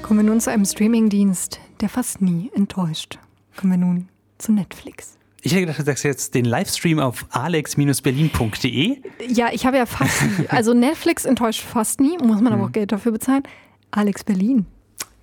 [0.00, 3.18] Kommen wir nun zu einem Streamingdienst, der fast nie enttäuscht.
[3.58, 4.08] Kommen wir nun
[4.38, 5.18] zu Netflix.
[5.42, 8.96] Ich hätte gedacht, du sagst jetzt den Livestream auf alex-berlin.de.
[9.28, 10.46] Ja, ich habe ja fast nie.
[10.48, 13.42] Also Netflix enttäuscht fast nie, muss man aber auch Geld dafür bezahlen.
[13.90, 14.64] Alex Berlin.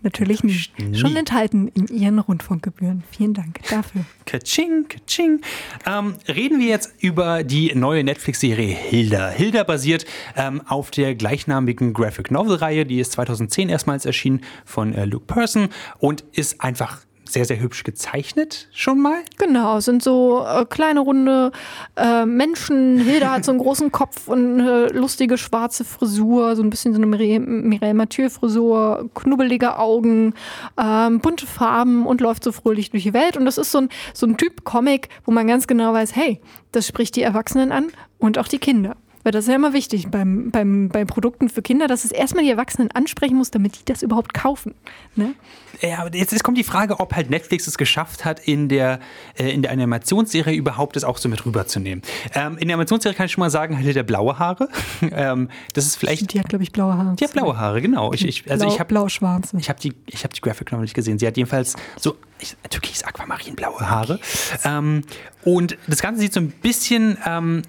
[0.08, 0.72] Natürlich nicht.
[0.94, 3.04] Schon enthalten in Ihren Rundfunkgebühren.
[3.12, 4.06] Vielen Dank dafür.
[4.26, 5.42] Kaching, kaching.
[5.86, 9.28] Ähm, reden wir jetzt über die neue Netflix-Serie Hilda.
[9.32, 10.06] Hilda basiert
[10.38, 15.68] ähm, auf der gleichnamigen Graphic Novel-Reihe, die ist 2010 erstmals erschienen von äh, Luke Person
[16.00, 17.02] und ist einfach
[17.32, 19.20] sehr, sehr hübsch gezeichnet schon mal.
[19.38, 21.52] Genau, sind so äh, kleine runde
[21.96, 22.98] äh, Menschen.
[22.98, 27.02] Hilda hat so einen großen Kopf und eine lustige schwarze Frisur, so ein bisschen so
[27.02, 30.34] eine Mireille, Mathieu-Frisur, knubbelige Augen,
[30.82, 33.38] ähm, bunte Farben und läuft so fröhlich durch die Welt.
[33.38, 36.40] Und das ist so ein, so ein Typ Comic, wo man ganz genau weiß, hey,
[36.72, 37.88] das spricht die Erwachsenen an
[38.20, 38.96] und auch die Kinder.
[39.28, 42.46] Weil das ist ja immer wichtig beim, beim, bei Produkten für Kinder, dass es erstmal
[42.46, 44.74] die Erwachsenen ansprechen muss, damit die das überhaupt kaufen.
[45.18, 45.34] Ne?
[45.82, 49.02] Ja, aber jetzt, jetzt kommt die Frage, ob halt Netflix es geschafft hat, in der,
[49.38, 52.04] äh, in der Animationsserie überhaupt das auch so mit rüberzunehmen.
[52.36, 54.70] Ähm, in der Animationsserie kann ich schon mal sagen, Hilda blaue Haare.
[55.02, 56.34] ähm, das ist vielleicht.
[56.34, 57.18] Die hat, glaube ich, blaue Haare.
[57.18, 58.14] Die hat blaue Haare, genau.
[58.14, 59.58] Ich, ich, also Blau- ich habe blau-schwarze.
[59.60, 61.20] Ich habe die, ich hab die Graphic Novel nicht gesehen.
[61.20, 64.22] Sie hat jedenfalls so ich, türkis aquamarinblaue Haare.
[64.64, 65.02] Ähm,
[65.44, 67.18] und das Ganze sieht so ein bisschen.
[67.26, 67.64] Ähm,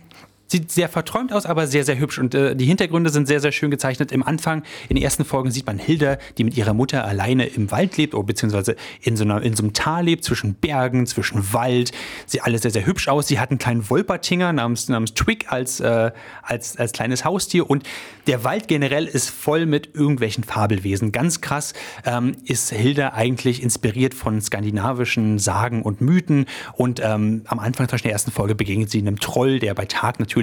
[0.50, 2.18] Sieht sehr verträumt aus, aber sehr, sehr hübsch.
[2.18, 4.12] Und äh, die Hintergründe sind sehr, sehr schön gezeichnet.
[4.12, 7.70] Im Anfang, in den ersten Folgen, sieht man Hilda, die mit ihrer Mutter alleine im
[7.70, 11.52] Wald lebt, oder beziehungsweise in so, einer, in so einem Tal lebt, zwischen Bergen, zwischen
[11.52, 11.92] Wald.
[12.24, 13.28] Sieht alles sehr, sehr hübsch aus.
[13.28, 17.68] Sie hat einen kleinen Wolpertinger namens, namens Twig als, äh, als, als kleines Haustier.
[17.68, 17.82] Und
[18.26, 21.12] der Wald generell ist voll mit irgendwelchen Fabelwesen.
[21.12, 21.74] Ganz krass
[22.06, 26.46] ähm, ist Hilda eigentlich inspiriert von skandinavischen Sagen und Mythen.
[26.72, 29.84] Und ähm, am Anfang zum Beispiel der ersten Folge begegnet sie einem Troll, der bei
[29.84, 30.37] Tag natürlich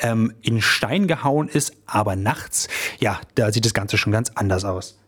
[0.00, 2.68] ähm, in Stein gehauen ist, aber nachts,
[2.98, 4.98] ja, da sieht das Ganze schon ganz anders aus.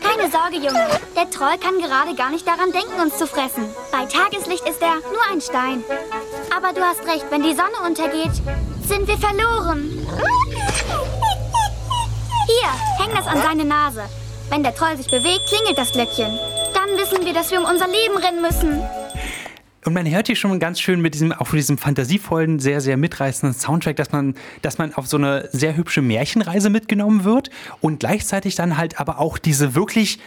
[0.00, 0.86] Keine Sorge, Junge.
[1.16, 3.64] Der Troll kann gerade gar nicht daran denken, uns zu fressen.
[3.92, 5.84] Bei Tageslicht ist er nur ein Stein.
[6.56, 8.34] Aber du hast recht, wenn die Sonne untergeht,
[8.86, 9.90] sind wir verloren.
[12.46, 14.02] Hier, häng das an seine Nase.
[14.50, 16.38] Wenn der Troll sich bewegt, klingelt das Glöckchen.
[16.74, 18.82] Dann wissen wir, dass wir um unser Leben rennen müssen.
[19.84, 23.58] Und man hört hier schon ganz schön mit diesem, auch diesem fantasievollen, sehr, sehr mitreißenden
[23.58, 28.54] Soundtrack, dass man, dass man auf so eine sehr hübsche Märchenreise mitgenommen wird und gleichzeitig
[28.54, 30.20] dann halt aber auch diese wirklich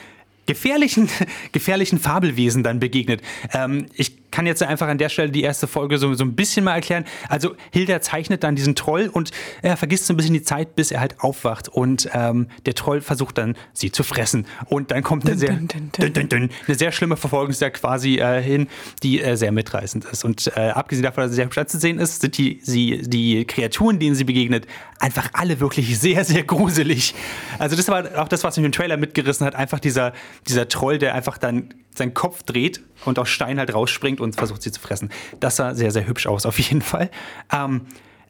[0.45, 1.09] gefährlichen,
[1.51, 3.21] gefährlichen Fabelwesen dann begegnet.
[3.53, 6.65] Ähm, ich kann jetzt einfach an der Stelle die erste Folge so, so ein bisschen
[6.65, 7.05] mal erklären.
[7.29, 9.31] Also Hilda zeichnet dann diesen Troll und
[9.61, 12.99] er vergisst so ein bisschen die Zeit, bis er halt aufwacht und ähm, der Troll
[12.99, 14.45] versucht dann, sie zu fressen.
[14.65, 18.67] Und dann kommt eine, sehr, dün, dün, dün, eine sehr schlimme Verfolgungsjagd quasi äh, hin,
[19.03, 20.25] die äh, sehr mitreißend ist.
[20.25, 23.45] Und äh, abgesehen davon, dass sie sehr hübsch zu sehen ist, sind die, sie, die
[23.45, 24.67] Kreaturen, denen sie begegnet,
[24.99, 27.15] einfach alle wirklich sehr, sehr gruselig.
[27.57, 29.55] Also das war auch das, was mich im Trailer mitgerissen hat.
[29.55, 30.11] Einfach dieser,
[30.47, 34.61] dieser Troll, der einfach dann seinen Kopf dreht und aus Stein halt rausspringt und versucht
[34.61, 35.09] sie zu fressen.
[35.39, 37.09] Das sah sehr, sehr hübsch aus, auf jeden Fall.
[37.51, 37.81] Ähm,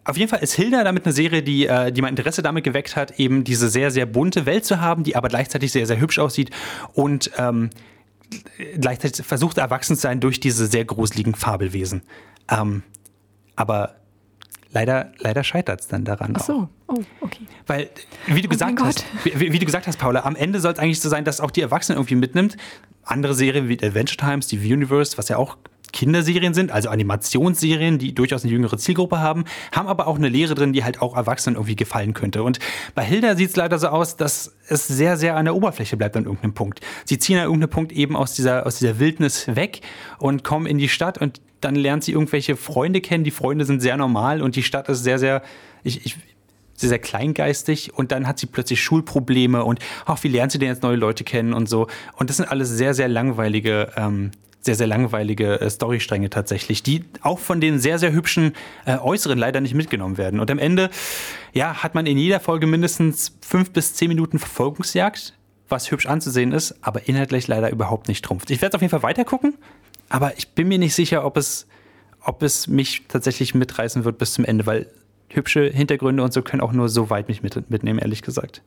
[0.03, 2.95] auf jeden Fall ist Hilda damit eine Serie, die, äh, die mein Interesse damit geweckt
[2.95, 6.19] hat, eben diese sehr, sehr bunte Welt zu haben, die aber gleichzeitig sehr, sehr hübsch
[6.19, 6.51] aussieht
[6.93, 7.71] und ähm,
[8.79, 12.03] gleichzeitig versucht erwachsen zu sein durch diese sehr gruseligen Fabelwesen.
[12.49, 12.83] Ähm,
[13.55, 13.95] aber
[14.75, 16.33] leider, leider scheitert es dann daran.
[16.37, 17.39] Ach so, oh, okay.
[17.65, 17.89] Weil,
[18.27, 20.79] wie du, Oh gesagt hast, wie, wie du gesagt hast, Paula, am Ende soll es
[20.79, 22.57] eigentlich so sein, dass auch die Erwachsenen irgendwie mitnimmt.
[23.03, 25.57] Andere Serien wie Adventure Time, Steve Universe, was ja auch
[25.93, 30.53] Kinderserien sind, also Animationsserien, die durchaus eine jüngere Zielgruppe haben, haben aber auch eine Lehre
[30.53, 32.43] drin, die halt auch Erwachsenen irgendwie gefallen könnte.
[32.43, 32.59] Und
[32.95, 36.17] bei Hilda sieht es leider so aus, dass es sehr, sehr an der Oberfläche bleibt
[36.17, 36.81] an irgendeinem Punkt.
[37.05, 39.79] Sie ziehen an irgendeinem Punkt eben aus dieser, aus dieser Wildnis weg
[40.17, 43.23] und kommen in die Stadt und dann lernt sie irgendwelche Freunde kennen.
[43.23, 45.41] Die Freunde sind sehr normal und die Stadt ist sehr, sehr,
[45.83, 46.17] ich, ich,
[46.75, 50.69] sehr, sehr kleingeistig und dann hat sie plötzlich Schulprobleme und ach, wie lernt sie denn
[50.69, 51.87] jetzt neue Leute kennen und so.
[52.15, 57.05] Und das sind alles sehr, sehr langweilige, ähm, sehr, sehr langweilige äh, Storystränge tatsächlich, die
[57.21, 58.53] auch von den sehr, sehr hübschen
[58.85, 60.39] äh, Äußeren leider nicht mitgenommen werden.
[60.39, 60.89] Und am Ende,
[61.53, 65.33] ja, hat man in jeder Folge mindestens fünf bis zehn Minuten Verfolgungsjagd,
[65.69, 68.51] was hübsch anzusehen ist, aber inhaltlich leider überhaupt nicht trumpft.
[68.51, 69.55] Ich werde auf jeden Fall weitergucken,
[70.09, 71.67] aber ich bin mir nicht sicher, ob es,
[72.21, 74.87] ob es mich tatsächlich mitreißen wird bis zum Ende, weil
[75.35, 78.61] hübsche Hintergründe und so können auch nur so weit mich mit, mitnehmen, ehrlich gesagt.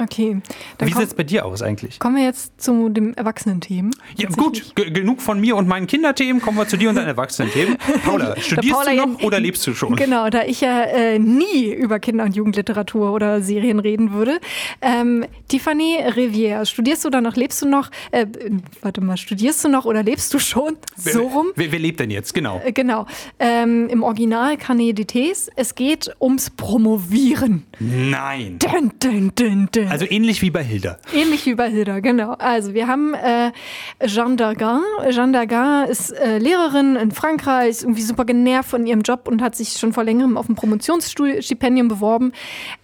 [0.00, 0.40] Okay.
[0.78, 1.98] Dann Wie sieht es bei dir aus eigentlich?
[1.98, 3.90] kommen wir jetzt zu dem Erwachsenen-Themen.
[4.16, 7.08] Ja, gut, ge- genug von mir und meinen Kinderthemen, kommen wir zu dir und deinen
[7.08, 7.76] Erwachsenen-Themen.
[8.04, 9.96] Paula, studierst Paula du noch oder lebst du schon?
[9.96, 14.38] Genau, da ich ja äh, nie über Kinder- und Jugendliteratur oder Serien reden würde.
[14.80, 17.90] Ähm, Tiffany Rivière, studierst du oder noch, lebst du noch?
[18.12, 18.26] Äh,
[18.82, 20.76] warte mal, studierst du noch oder lebst du schon?
[20.96, 21.46] So rum?
[21.56, 22.34] Wer, wer lebt denn jetzt?
[22.34, 22.60] Genau.
[22.64, 23.06] Äh, Genau.
[23.40, 25.48] Ähm, Im Original Carnet d'étés.
[25.56, 25.87] Es geht
[26.20, 27.64] ums Promovieren.
[27.78, 28.58] Nein.
[28.58, 29.88] Dun, dun, dun, dun.
[29.88, 30.98] Also ähnlich wie bei Hilda.
[31.14, 32.32] Ähnlich wie bei Hilda, genau.
[32.32, 33.52] Also wir haben äh,
[34.04, 34.82] Jeanne Dargan.
[35.10, 39.42] Jeanne Dargan ist äh, Lehrerin in Frankreich, ist irgendwie super genervt von ihrem Job und
[39.42, 42.32] hat sich schon vor längerem auf ein Promotionsstipendium beworben.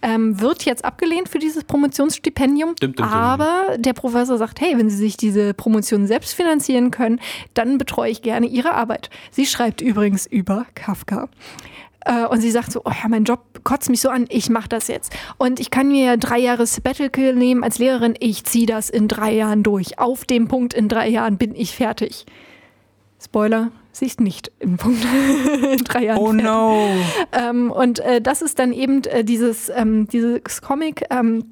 [0.01, 2.75] Ähm, wird jetzt abgelehnt für dieses Promotionsstipendium.
[2.79, 3.05] Dum, dum, dum.
[3.05, 7.19] Aber der Professor sagt, hey, wenn Sie sich diese Promotion selbst finanzieren können,
[7.53, 9.09] dann betreue ich gerne Ihre Arbeit.
[9.31, 11.29] Sie schreibt übrigens über Kafka.
[12.05, 14.69] Äh, Und sie sagt so, oh ja, mein Job kotzt mich so an, ich mache
[14.69, 15.11] das jetzt.
[15.37, 19.33] Und ich kann mir drei Jahre Sabbatical nehmen als Lehrerin, ich ziehe das in drei
[19.33, 19.99] Jahren durch.
[19.99, 22.25] Auf dem Punkt in drei Jahren bin ich fertig.
[23.23, 25.03] Spoiler, sie ist nicht im Punkt
[25.71, 26.43] in drei Jahren Oh fertig.
[26.45, 26.87] no.
[27.31, 31.05] Ähm, und äh, das ist dann eben äh, dieses, ähm, dieses Comic.
[31.09, 31.43] Ähm,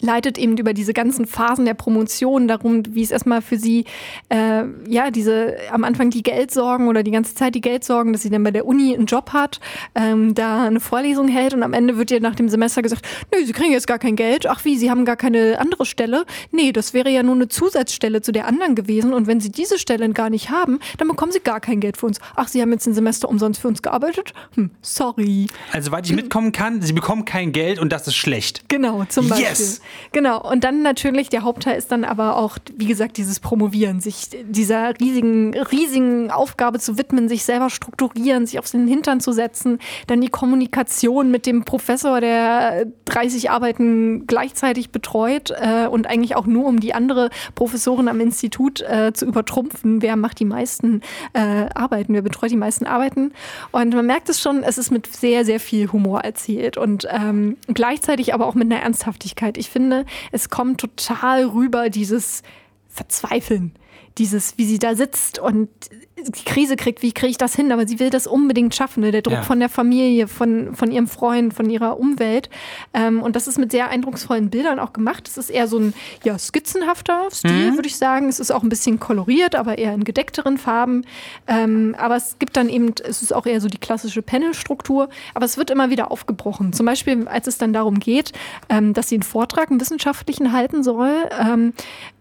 [0.00, 3.84] leitet eben über diese ganzen Phasen der Promotion darum, wie es erstmal für sie,
[4.28, 8.30] äh, ja, diese am Anfang die Geldsorgen oder die ganze Zeit die Geldsorgen, dass sie
[8.30, 9.60] dann bei der Uni einen Job hat,
[9.94, 13.44] ähm, da eine Vorlesung hält und am Ende wird ihr nach dem Semester gesagt, nö,
[13.44, 14.46] sie kriegen jetzt gar kein Geld.
[14.46, 16.24] Ach wie, sie haben gar keine andere Stelle?
[16.50, 19.78] Nee, das wäre ja nur eine Zusatzstelle zu der anderen gewesen und wenn sie diese
[19.78, 22.18] Stelle gar nicht haben, dann bekommen sie gar kein Geld für uns.
[22.34, 24.32] Ach, sie haben jetzt ein Semester umsonst für uns gearbeitet?
[24.54, 25.46] Hm, sorry.
[25.70, 28.68] Also, soweit ich mitkommen kann, sie bekommen kein Geld und das ist schlecht.
[28.68, 29.48] Genau, zum Beispiel.
[29.48, 29.81] Yes!
[30.12, 30.40] Genau.
[30.40, 34.98] Und dann natürlich, der Hauptteil ist dann aber auch, wie gesagt, dieses Promovieren, sich dieser
[35.00, 40.20] riesigen, riesigen Aufgabe zu widmen, sich selber strukturieren, sich auf den Hintern zu setzen, dann
[40.20, 46.66] die Kommunikation mit dem Professor, der 30 Arbeiten gleichzeitig betreut äh, und eigentlich auch nur
[46.66, 51.00] um die andere Professorin am Institut äh, zu übertrumpfen, wer macht die meisten
[51.32, 53.32] äh, Arbeiten, wer betreut die meisten Arbeiten.
[53.70, 57.56] Und man merkt es schon, es ist mit sehr, sehr viel Humor erzählt und ähm,
[57.68, 59.58] gleichzeitig aber auch mit einer Ernsthaftigkeit.
[59.58, 62.42] Ich finde, es kommt total rüber, dieses
[62.88, 63.72] Verzweifeln.
[64.18, 65.70] Dieses, wie sie da sitzt und
[66.30, 67.72] die Krise kriegt, wie kriege ich das hin?
[67.72, 69.00] Aber sie will das unbedingt schaffen.
[69.02, 69.10] Ne?
[69.10, 69.42] Der Druck Ja.
[69.42, 72.48] von der Familie, von, von ihrem Freund, von ihrer Umwelt.
[72.94, 75.26] Ähm, und das ist mit sehr eindrucksvollen Bildern auch gemacht.
[75.28, 75.94] Es ist eher so ein
[76.24, 78.28] ja, skizzenhafter Stil, würde ich sagen.
[78.28, 81.04] Es ist auch ein bisschen koloriert, aber eher in gedeckteren Farben.
[81.46, 85.08] Ähm, aber es gibt dann eben, es ist auch eher so die klassische Panelstruktur.
[85.34, 86.72] Aber es wird immer wieder aufgebrochen.
[86.72, 88.32] Zum Beispiel, als es dann darum geht,
[88.68, 91.72] ähm, dass sie einen Vortrag, einen wissenschaftlichen halten soll, ähm,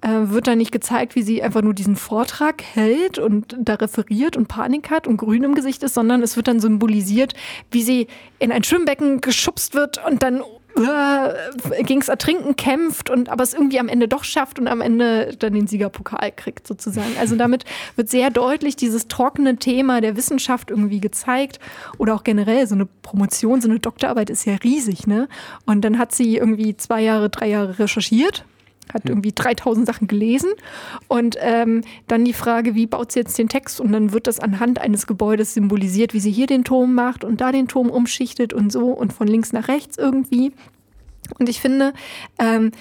[0.01, 4.37] äh, wird dann nicht gezeigt, wie sie einfach nur diesen Vortrag hält und da referiert
[4.37, 7.33] und Panik hat und grün im Gesicht ist, sondern es wird dann symbolisiert,
[7.71, 8.07] wie sie
[8.39, 10.41] in ein Schwimmbecken geschubst wird und dann
[10.77, 15.35] äh, gegens Ertrinken kämpft und aber es irgendwie am Ende doch schafft und am Ende
[15.37, 17.17] dann den Siegerpokal kriegt sozusagen.
[17.19, 17.65] Also damit
[17.97, 21.59] wird sehr deutlich dieses trockene Thema der Wissenschaft irgendwie gezeigt
[21.97, 25.27] oder auch generell so eine Promotion, so eine Doktorarbeit ist ja riesig, ne?
[25.65, 28.45] Und dann hat sie irgendwie zwei Jahre, drei Jahre recherchiert
[28.93, 30.51] hat irgendwie 3000 Sachen gelesen.
[31.07, 33.79] Und ähm, dann die Frage, wie baut sie jetzt den Text?
[33.79, 37.41] Und dann wird das anhand eines Gebäudes symbolisiert, wie sie hier den Turm macht und
[37.41, 40.51] da den Turm umschichtet und so und von links nach rechts irgendwie.
[41.39, 41.93] Und ich finde,
[42.39, 42.71] ähm,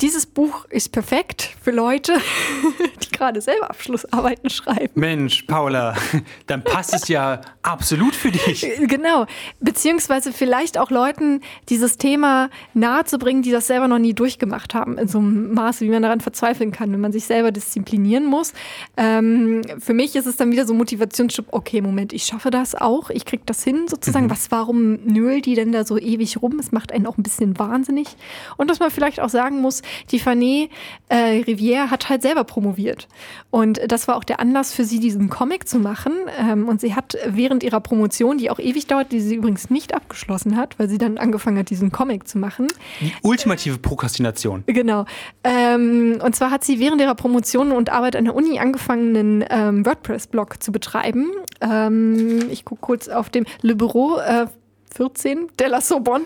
[0.00, 2.14] dieses Buch ist perfekt für Leute,
[3.02, 4.92] die gerade selber Abschlussarbeiten schreiben.
[4.94, 5.94] Mensch, Paula,
[6.46, 8.66] dann passt es ja absolut für dich.
[8.80, 9.26] Genau.
[9.60, 15.08] Beziehungsweise vielleicht auch Leuten dieses Thema nahezubringen, die das selber noch nie durchgemacht haben, in
[15.08, 18.52] so einem Maße, wie man daran verzweifeln kann, wenn man sich selber disziplinieren muss.
[18.96, 23.10] Ähm, für mich ist es dann wieder so Motivationsschub, okay, Moment, ich schaffe das auch,
[23.10, 24.26] ich kriege das hin sozusagen.
[24.26, 24.30] Mhm.
[24.30, 26.58] Was, warum nölt die denn da so ewig rum?
[26.58, 28.08] Es macht einen auch ein bisschen wahnsinnig.
[28.56, 30.70] Und dass man vielleicht auch sagen muss, die Fanny
[31.08, 33.08] äh, Rivière hat halt selber promoviert.
[33.50, 36.12] Und das war auch der Anlass für sie, diesen Comic zu machen.
[36.38, 39.94] Ähm, und sie hat während ihrer Promotion, die auch ewig dauert, die sie übrigens nicht
[39.94, 42.66] abgeschlossen hat, weil sie dann angefangen hat, diesen Comic zu machen.
[43.00, 44.64] Die ultimative Prokrastination.
[44.66, 45.06] Genau.
[45.44, 49.44] Ähm, und zwar hat sie während ihrer Promotion und Arbeit an der Uni angefangen, einen
[49.48, 51.30] ähm, WordPress-Blog zu betreiben.
[51.60, 54.18] Ähm, ich gucke kurz auf dem Le Bureau.
[54.18, 54.46] Äh,
[54.96, 56.24] 14 de la Sorbonne.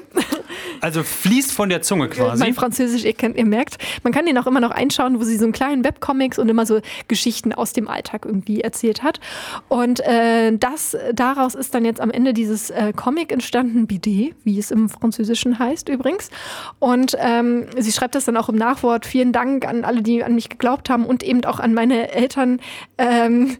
[0.80, 2.42] Also fließt von der Zunge quasi.
[2.42, 3.78] Mein Französisch, ihr, kennt, ihr merkt.
[4.02, 6.66] Man kann den auch immer noch einschauen, wo sie so einen kleinen Webcomics und immer
[6.66, 9.20] so Geschichten aus dem Alltag irgendwie erzählt hat.
[9.68, 14.58] Und äh, das, daraus ist dann jetzt am Ende dieses äh, Comic entstanden, Bidet, wie
[14.58, 16.30] es im Französischen heißt übrigens.
[16.78, 19.06] Und ähm, sie schreibt das dann auch im Nachwort.
[19.06, 22.60] Vielen Dank an alle, die an mich geglaubt haben und eben auch an meine Eltern.
[22.98, 23.56] Ähm,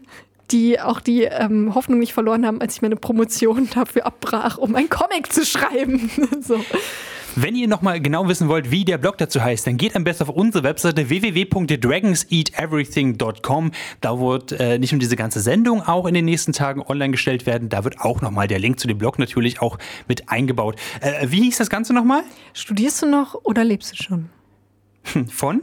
[0.51, 4.75] die auch die ähm, Hoffnung nicht verloren haben, als ich meine Promotion dafür abbrach, um
[4.75, 6.09] ein Comic zu schreiben.
[6.41, 6.59] so.
[7.35, 10.23] Wenn ihr nochmal genau wissen wollt, wie der Blog dazu heißt, dann geht am besten
[10.23, 13.71] auf unsere Webseite www.dragonseateverything.com.
[14.01, 17.45] Da wird äh, nicht nur diese ganze Sendung auch in den nächsten Tagen online gestellt
[17.45, 19.77] werden, da wird auch nochmal der Link zu dem Blog natürlich auch
[20.09, 20.75] mit eingebaut.
[20.99, 22.23] Äh, wie hieß das Ganze nochmal?
[22.53, 24.27] Studierst du noch oder lebst du schon?
[25.29, 25.61] Von?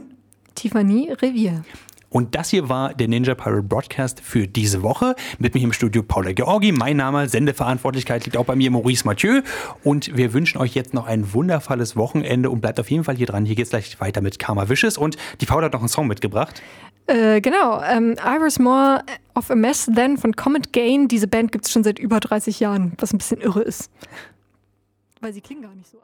[0.55, 1.63] Tiffany Revier.
[2.09, 5.15] Und das hier war der Ninja Pirate Broadcast für diese Woche.
[5.37, 6.71] Mit mir im Studio Paula Georgi.
[6.71, 9.41] Mein Name, Sendeverantwortlichkeit liegt auch bei mir, Maurice Mathieu.
[9.83, 13.27] Und wir wünschen euch jetzt noch ein wundervolles Wochenende und bleibt auf jeden Fall hier
[13.27, 13.45] dran.
[13.45, 14.97] Hier geht es gleich weiter mit Karma Wishes.
[14.97, 16.61] Und die Paula hat noch einen Song mitgebracht.
[17.05, 19.03] Äh, genau, ähm, Iris More
[19.35, 21.07] of a Mess Then von Comet Gain.
[21.07, 23.91] Diese Band gibt es schon seit über 30 Jahren, was ein bisschen irre ist.
[25.21, 25.97] Weil sie klingen gar nicht so.